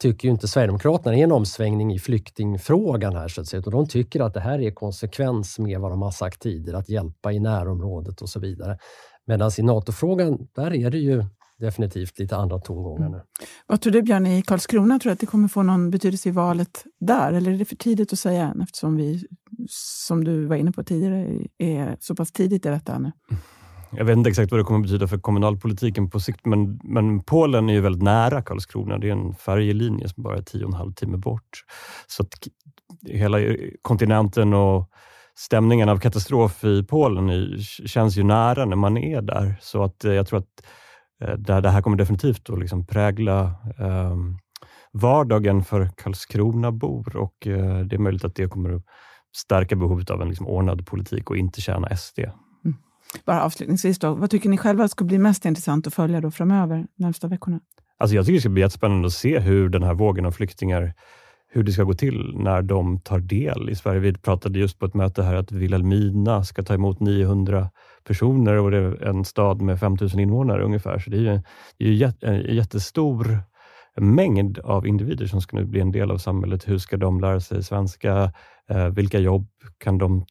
tycker 0.00 0.28
ju 0.28 0.32
inte 0.32 0.48
Sverigedemokraterna 0.48 1.16
är 1.16 1.24
en 1.24 1.32
omsvängning 1.32 1.94
i 1.94 1.98
flyktingfrågan 1.98 3.16
här 3.16 3.28
så 3.28 3.40
att 3.40 3.46
säga. 3.46 3.62
Och 3.66 3.70
de 3.70 3.88
tycker 3.88 4.20
att 4.20 4.34
det 4.34 4.40
här 4.40 4.60
är 4.60 4.70
konsekvens 4.70 5.58
med 5.58 5.80
vad 5.80 5.90
de 5.90 6.02
har 6.02 6.10
sagt 6.10 6.42
tidigare, 6.42 6.78
att 6.78 6.88
hjälpa 6.88 7.32
i 7.32 7.40
närområdet 7.40 8.22
och 8.22 8.28
så 8.28 8.40
vidare. 8.40 8.78
Medan 9.26 9.50
i 9.58 9.62
NATO-frågan, 9.62 10.48
där 10.52 10.74
är 10.74 10.90
det 10.90 10.98
ju 10.98 11.24
definitivt 11.58 12.18
lite 12.18 12.36
andra 12.36 12.58
tongångar 12.58 13.08
nu. 13.08 13.16
Mm. 13.16 13.26
Vad 13.66 13.80
tror 13.80 13.92
du 13.92 14.02
Björn, 14.02 14.26
i 14.26 14.42
Karlskrona, 14.42 14.98
tror 14.98 15.10
du 15.10 15.12
att 15.12 15.20
det 15.20 15.26
kommer 15.26 15.48
få 15.48 15.62
någon 15.62 15.90
betydelse 15.90 16.28
i 16.28 16.32
valet 16.32 16.84
där? 17.00 17.32
Eller 17.32 17.52
är 17.52 17.58
det 17.58 17.64
för 17.64 17.76
tidigt 17.76 18.12
att 18.12 18.18
säga 18.18 18.46
än 18.46 18.60
eftersom 18.60 18.96
vi, 18.96 19.24
som 19.68 20.24
du 20.24 20.46
var 20.46 20.56
inne 20.56 20.72
på 20.72 20.84
tidigare, 20.84 21.46
är 21.58 21.96
så 22.00 22.14
pass 22.14 22.32
tidigt 22.32 22.66
i 22.66 22.68
detta 22.68 22.98
nu? 22.98 23.12
jag 23.90 24.04
vet 24.04 24.16
inte 24.16 24.30
exakt 24.30 24.50
vad 24.50 24.60
det 24.60 24.64
kommer 24.64 24.80
betyda 24.80 25.08
för 25.08 25.18
kommunalpolitiken 25.18 26.10
på 26.10 26.20
sikt, 26.20 26.46
men, 26.46 26.80
men 26.84 27.22
Polen 27.22 27.68
är 27.68 27.74
ju 27.74 27.80
väldigt 27.80 28.02
nära 28.02 28.42
Karlskrona. 28.42 28.98
Det 28.98 29.08
är 29.08 29.12
en 29.12 29.34
färjelinje 29.34 30.08
som 30.08 30.22
bara 30.22 30.36
är 30.36 30.42
tio 30.42 30.64
och 30.64 30.70
en 30.70 30.76
halv 30.76 30.92
timme 30.92 31.16
bort. 31.16 31.64
Så 32.06 32.22
att 32.22 32.28
hela 33.06 33.38
kontinenten 33.82 34.54
och 34.54 34.90
stämningen 35.38 35.88
av 35.88 35.98
katastrof 35.98 36.64
i 36.64 36.82
Polen 36.82 37.28
är, 37.30 37.56
känns 37.86 38.16
ju 38.16 38.22
nära 38.22 38.64
när 38.64 38.76
man 38.76 38.96
är 38.96 39.22
där. 39.22 39.54
Så 39.60 39.82
att 39.82 40.04
eh, 40.04 40.12
jag 40.12 40.26
tror 40.26 40.38
att 40.38 40.66
eh, 41.24 41.34
det, 41.34 41.70
här 41.70 41.82
kommer 41.82 41.96
definitivt 41.96 42.50
att 42.50 42.58
liksom 42.58 42.86
prägla 42.86 43.54
um, 43.78 44.38
vardagen 44.92 45.64
för 45.64 45.90
Karlskrona-bor 45.96 47.16
och 47.16 47.46
eh, 47.46 47.78
det 47.78 47.96
är 47.96 47.98
möjligt 47.98 48.24
att 48.24 48.34
det 48.34 48.48
kommer 48.48 48.70
att 48.70 48.82
stärka 49.36 49.76
behovet 49.76 50.10
av 50.10 50.22
en 50.22 50.28
liksom 50.28 50.46
ordnad 50.46 50.86
politik 50.86 51.30
och 51.30 51.36
inte 51.36 51.60
tjäna 51.60 51.96
SD. 51.96 52.18
Bara 53.24 53.42
avslutningsvis, 53.42 53.98
då, 53.98 54.14
vad 54.14 54.30
tycker 54.30 54.48
ni 54.48 54.58
själva 54.58 54.88
ska 54.88 55.04
bli 55.04 55.18
mest 55.18 55.44
intressant 55.44 55.86
att 55.86 55.94
följa 55.94 56.20
då 56.20 56.30
framöver, 56.30 56.86
närmsta 56.96 57.28
veckorna? 57.28 57.60
Alltså 57.98 58.16
jag 58.16 58.26
tycker 58.26 58.34
det 58.34 58.40
ska 58.40 58.50
bli 58.50 58.62
jättespännande 58.62 59.06
att 59.06 59.12
se 59.12 59.38
hur 59.38 59.68
den 59.68 59.82
här 59.82 59.94
vågen 59.94 60.26
av 60.26 60.32
flyktingar 60.32 60.94
hur 61.52 61.62
det 61.62 61.72
ska 61.72 61.84
gå 61.84 61.94
till 61.94 62.34
när 62.36 62.62
de 62.62 63.00
tar 63.00 63.18
del 63.18 63.70
i 63.70 63.74
Sverige. 63.74 64.00
Vi 64.00 64.14
pratade 64.14 64.58
just 64.58 64.78
på 64.78 64.86
ett 64.86 64.94
möte 64.94 65.22
här 65.22 65.34
att 65.34 65.52
Vilhelmina 65.52 66.44
ska 66.44 66.62
ta 66.62 66.74
emot 66.74 67.00
900 67.00 67.70
personer 68.04 68.54
och 68.54 68.70
det 68.70 68.76
är 68.76 69.04
en 69.04 69.24
stad 69.24 69.62
med 69.62 69.80
5000 69.80 70.20
invånare 70.20 70.64
ungefär. 70.64 70.98
Så 70.98 71.10
det 71.10 71.16
är 71.16 71.20
ju, 71.20 71.40
det 71.78 71.84
är 71.84 71.88
ju 71.88 72.12
en 72.20 72.56
jättestor 72.56 73.38
mängd 73.96 74.58
av 74.58 74.86
individer 74.86 75.26
som 75.26 75.40
ska 75.40 75.56
nu 75.56 75.64
bli 75.64 75.80
en 75.80 75.92
del 75.92 76.10
av 76.10 76.18
samhället. 76.18 76.68
Hur 76.68 76.78
ska 76.78 76.96
de 76.96 77.20
lära 77.20 77.40
sig 77.40 77.62
svenska? 77.62 78.32
Eh, 78.68 78.86
vilka 78.86 79.18
jobb 79.18 79.48
kan 79.78 79.98
de 79.98 80.24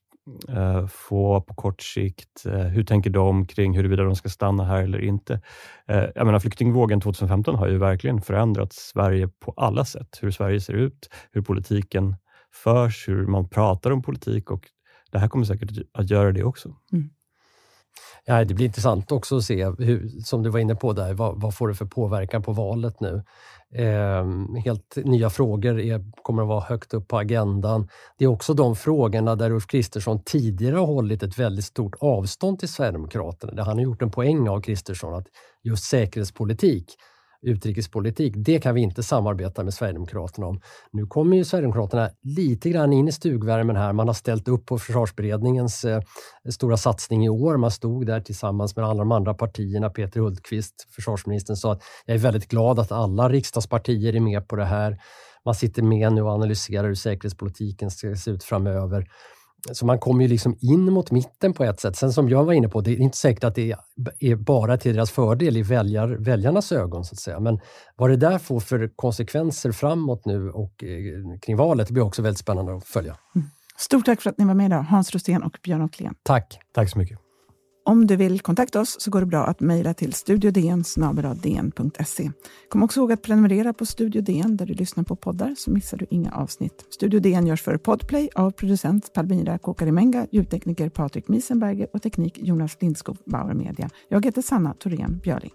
Eh, 0.50 0.88
få 0.88 1.42
på 1.42 1.54
kort 1.54 1.82
sikt? 1.82 2.46
Eh, 2.46 2.60
hur 2.60 2.84
tänker 2.84 3.10
de 3.10 3.48
kring 3.48 3.78
huruvida 3.78 4.04
de 4.04 4.16
ska 4.16 4.30
stanna 4.30 4.64
här 4.64 4.84
eller 4.84 5.00
inte? 5.00 5.42
Eh, 5.88 6.04
jag 6.16 6.26
menar, 6.26 6.40
flyktingvågen 6.40 7.02
2015 7.02 7.56
har 7.56 7.68
ju 7.68 7.78
verkligen 7.78 8.22
förändrat 8.22 8.74
Sverige 8.74 9.28
på 9.28 9.54
alla 9.58 9.86
sätt. 9.86 10.20
Hur 10.22 10.32
Sverige 10.32 10.62
ser 10.62 10.74
ut, 10.74 11.10
hur 11.32 11.42
politiken 11.42 12.16
förs, 12.54 13.08
hur 13.08 13.28
man 13.28 13.50
pratar 13.50 13.92
om 13.92 14.02
politik 14.02 14.52
och 14.52 14.66
det 15.12 15.20
här 15.20 15.28
kommer 15.28 15.46
säkert 15.46 15.72
att 15.94 16.10
göra 16.10 16.32
det 16.32 16.44
också. 16.44 16.76
Mm. 16.92 17.10
Ja, 18.26 18.46
det 18.46 18.54
blir 18.54 18.66
intressant 18.66 19.12
också 19.12 19.38
att 19.38 19.44
se, 19.44 19.66
hur, 19.66 20.22
som 20.24 20.44
du 20.44 20.50
var 20.50 20.60
inne 20.60 20.76
på 20.76 20.94
där, 20.94 21.14
vad, 21.14 21.42
vad 21.42 21.56
får 21.56 21.68
det 21.68 21.76
för 21.76 21.86
påverkan 21.86 22.44
på 22.44 22.54
valet 22.54 23.00
nu? 23.00 23.24
Eh, 23.76 24.26
helt 24.66 24.96
nya 24.96 25.30
frågor 25.30 25.80
är, 25.80 26.24
kommer 26.24 26.42
att 26.42 26.48
vara 26.48 26.62
högt 26.62 26.94
upp 26.94 27.08
på 27.08 27.18
agendan. 27.18 27.88
Det 28.18 28.26
är 28.26 28.30
också 28.30 28.54
de 28.54 28.76
frågorna 28.76 29.36
där 29.36 29.52
Ulf 29.52 29.68
Kristersson 29.68 30.22
tidigare 30.26 30.76
har 30.76 30.86
hållit 30.86 31.24
ett 31.24 31.40
väldigt 31.40 31.66
stort 31.66 31.96
avstånd 32.00 32.60
till 32.60 32.70
Sverigedemokraterna. 32.70 33.54
Där 33.54 33.64
han 33.64 33.78
har 33.78 33.84
gjort 33.84 34.02
en 34.02 34.12
poäng 34.12 34.50
av 34.50 34.62
Kristersson 34.62 35.14
att 35.14 35.28
just 35.64 35.84
säkerhetspolitik 35.84 36.96
utrikespolitik. 37.42 38.34
Det 38.38 38.60
kan 38.60 38.76
vi 38.76 38.82
inte 38.82 39.04
samarbeta 39.04 39.64
med 39.64 39.74
Sverigedemokraterna 39.74 40.48
om. 40.48 40.62
Nu 40.92 41.06
kommer 41.06 41.38
ju 41.38 41.46
Sverigedemokraterna 41.46 42.10
lite 42.24 42.70
grann 42.70 42.94
in 42.94 43.08
i 43.08 43.12
stugvärmen 43.12 43.76
här. 43.76 43.94
Man 43.94 44.08
har 44.08 44.14
ställt 44.14 44.48
upp 44.48 44.66
på 44.66 44.80
försvarsberedningens 44.80 45.86
eh, 45.86 46.02
stora 46.50 46.78
satsning 46.78 47.26
i 47.26 47.30
år. 47.30 47.58
Man 47.58 47.72
stod 47.72 48.06
där 48.06 48.22
tillsammans 48.22 48.76
med 48.76 48.86
alla 48.86 49.00
de 49.00 49.12
andra 49.12 49.34
partierna. 49.34 49.90
Peter 49.90 50.20
Hultqvist, 50.20 50.88
försvarsministern, 50.96 51.56
sa 51.56 51.74
att 51.74 51.84
jag 52.06 52.16
är 52.16 52.20
väldigt 52.20 52.48
glad 52.48 52.80
att 52.80 52.92
alla 52.92 53.30
riksdagspartier 53.30 54.16
är 54.16 54.20
med 54.20 54.48
på 54.48 54.56
det 54.56 54.66
här. 54.66 54.98
Man 55.46 55.56
sitter 55.56 55.84
med 55.84 56.14
nu 56.14 56.22
och 56.22 56.32
analyserar 56.32 56.88
hur 56.88 56.96
säkerhetspolitiken 56.96 57.92
ska 57.92 58.16
se 58.16 58.32
ut 58.32 58.44
framöver. 58.44 59.08
Så 59.72 59.86
man 59.86 60.00
kommer 60.00 60.22
ju 60.22 60.28
liksom 60.28 60.58
in 60.62 60.94
mot 60.94 61.12
mitten 61.12 61.54
på 61.54 61.64
ett 61.64 61.80
sätt. 61.80 61.96
Sen 61.96 62.14
som 62.14 62.30
jag 62.30 62.44
var 62.44 62.54
inne 62.54 62.70
på, 62.70 62.82
det 62.82 62.92
är 62.92 62.98
inte 62.98 63.18
säkert 63.18 63.44
att 63.44 63.56
det 63.56 63.76
är 64.20 64.36
bara 64.36 64.78
till 64.78 64.96
deras 64.96 65.12
fördel 65.12 65.58
i 65.58 65.62
väljar, 65.62 66.08
väljarnas 66.08 66.72
ögon. 66.72 67.06
så 67.06 67.14
att 67.14 67.20
säga. 67.20 67.40
Men 67.40 67.60
vad 67.96 68.10
det 68.10 68.16
där 68.18 68.38
får 68.38 68.60
för 68.60 68.92
konsekvenser 68.96 69.72
framåt 69.72 70.26
nu 70.26 70.50
och 70.50 70.84
eh, 70.84 71.40
kring 71.42 71.58
valet, 71.58 71.88
det 71.88 71.94
blir 71.94 72.04
också 72.04 72.22
väldigt 72.22 72.40
spännande 72.40 72.76
att 72.76 72.86
följa. 72.86 73.18
Mm. 73.36 73.48
Stort 73.78 74.06
tack 74.06 74.22
för 74.22 74.30
att 74.30 74.38
ni 74.38 74.46
var 74.46 74.54
med 74.54 74.66
idag, 74.66 74.82
Hans 74.82 75.12
Rosén 75.14 75.44
och 75.44 75.58
Björn 75.64 75.82
Åhlén. 75.82 76.16
Tack. 76.24 76.60
Tack 76.74 76.90
så 76.90 77.00
mycket. 77.00 77.20
Om 77.90 78.08
du 78.08 78.16
vill 78.16 78.42
kontakta 78.42 78.82
oss 78.82 78.96
så 79.00 79.12
går 79.12 79.20
det 79.20 79.26
bra 79.26 79.46
att 79.46 79.60
mejla 79.60 79.94
till 79.94 80.14
studiodn.se. 80.14 81.52
Kom 82.70 82.84
också 82.84 83.00
ihåg 83.00 83.12
att 83.12 83.22
prenumerera 83.22 83.74
på 83.74 83.86
Studio 83.86 84.22
DN 84.22 84.58
där 84.58 84.66
du 84.66 84.74
lyssnar 84.74 85.04
på 85.04 85.16
poddar 85.16 85.56
så 85.58 85.72
missar 85.72 85.98
du 85.98 86.06
inga 86.10 86.32
avsnitt. 86.32 86.86
Studio 86.90 87.20
DN 87.20 87.48
görs 87.48 87.62
för 87.62 87.78
Podplay 87.78 88.30
av 88.36 88.52
producent 88.52 89.14
Palmira 89.14 89.58
Kokarimenga, 89.58 90.28
ljudtekniker 90.32 90.90
Patrik 90.90 91.28
Miesenberger 91.28 91.88
och 91.94 92.02
teknik 92.02 92.38
Jonas 92.38 92.78
Lindskog 92.80 93.18
Bauer 93.26 93.54
Media. 93.54 93.90
Jag 94.10 94.26
heter 94.26 94.42
Sanna 94.42 94.74
Thorén 94.74 95.20
Björling. 95.24 95.52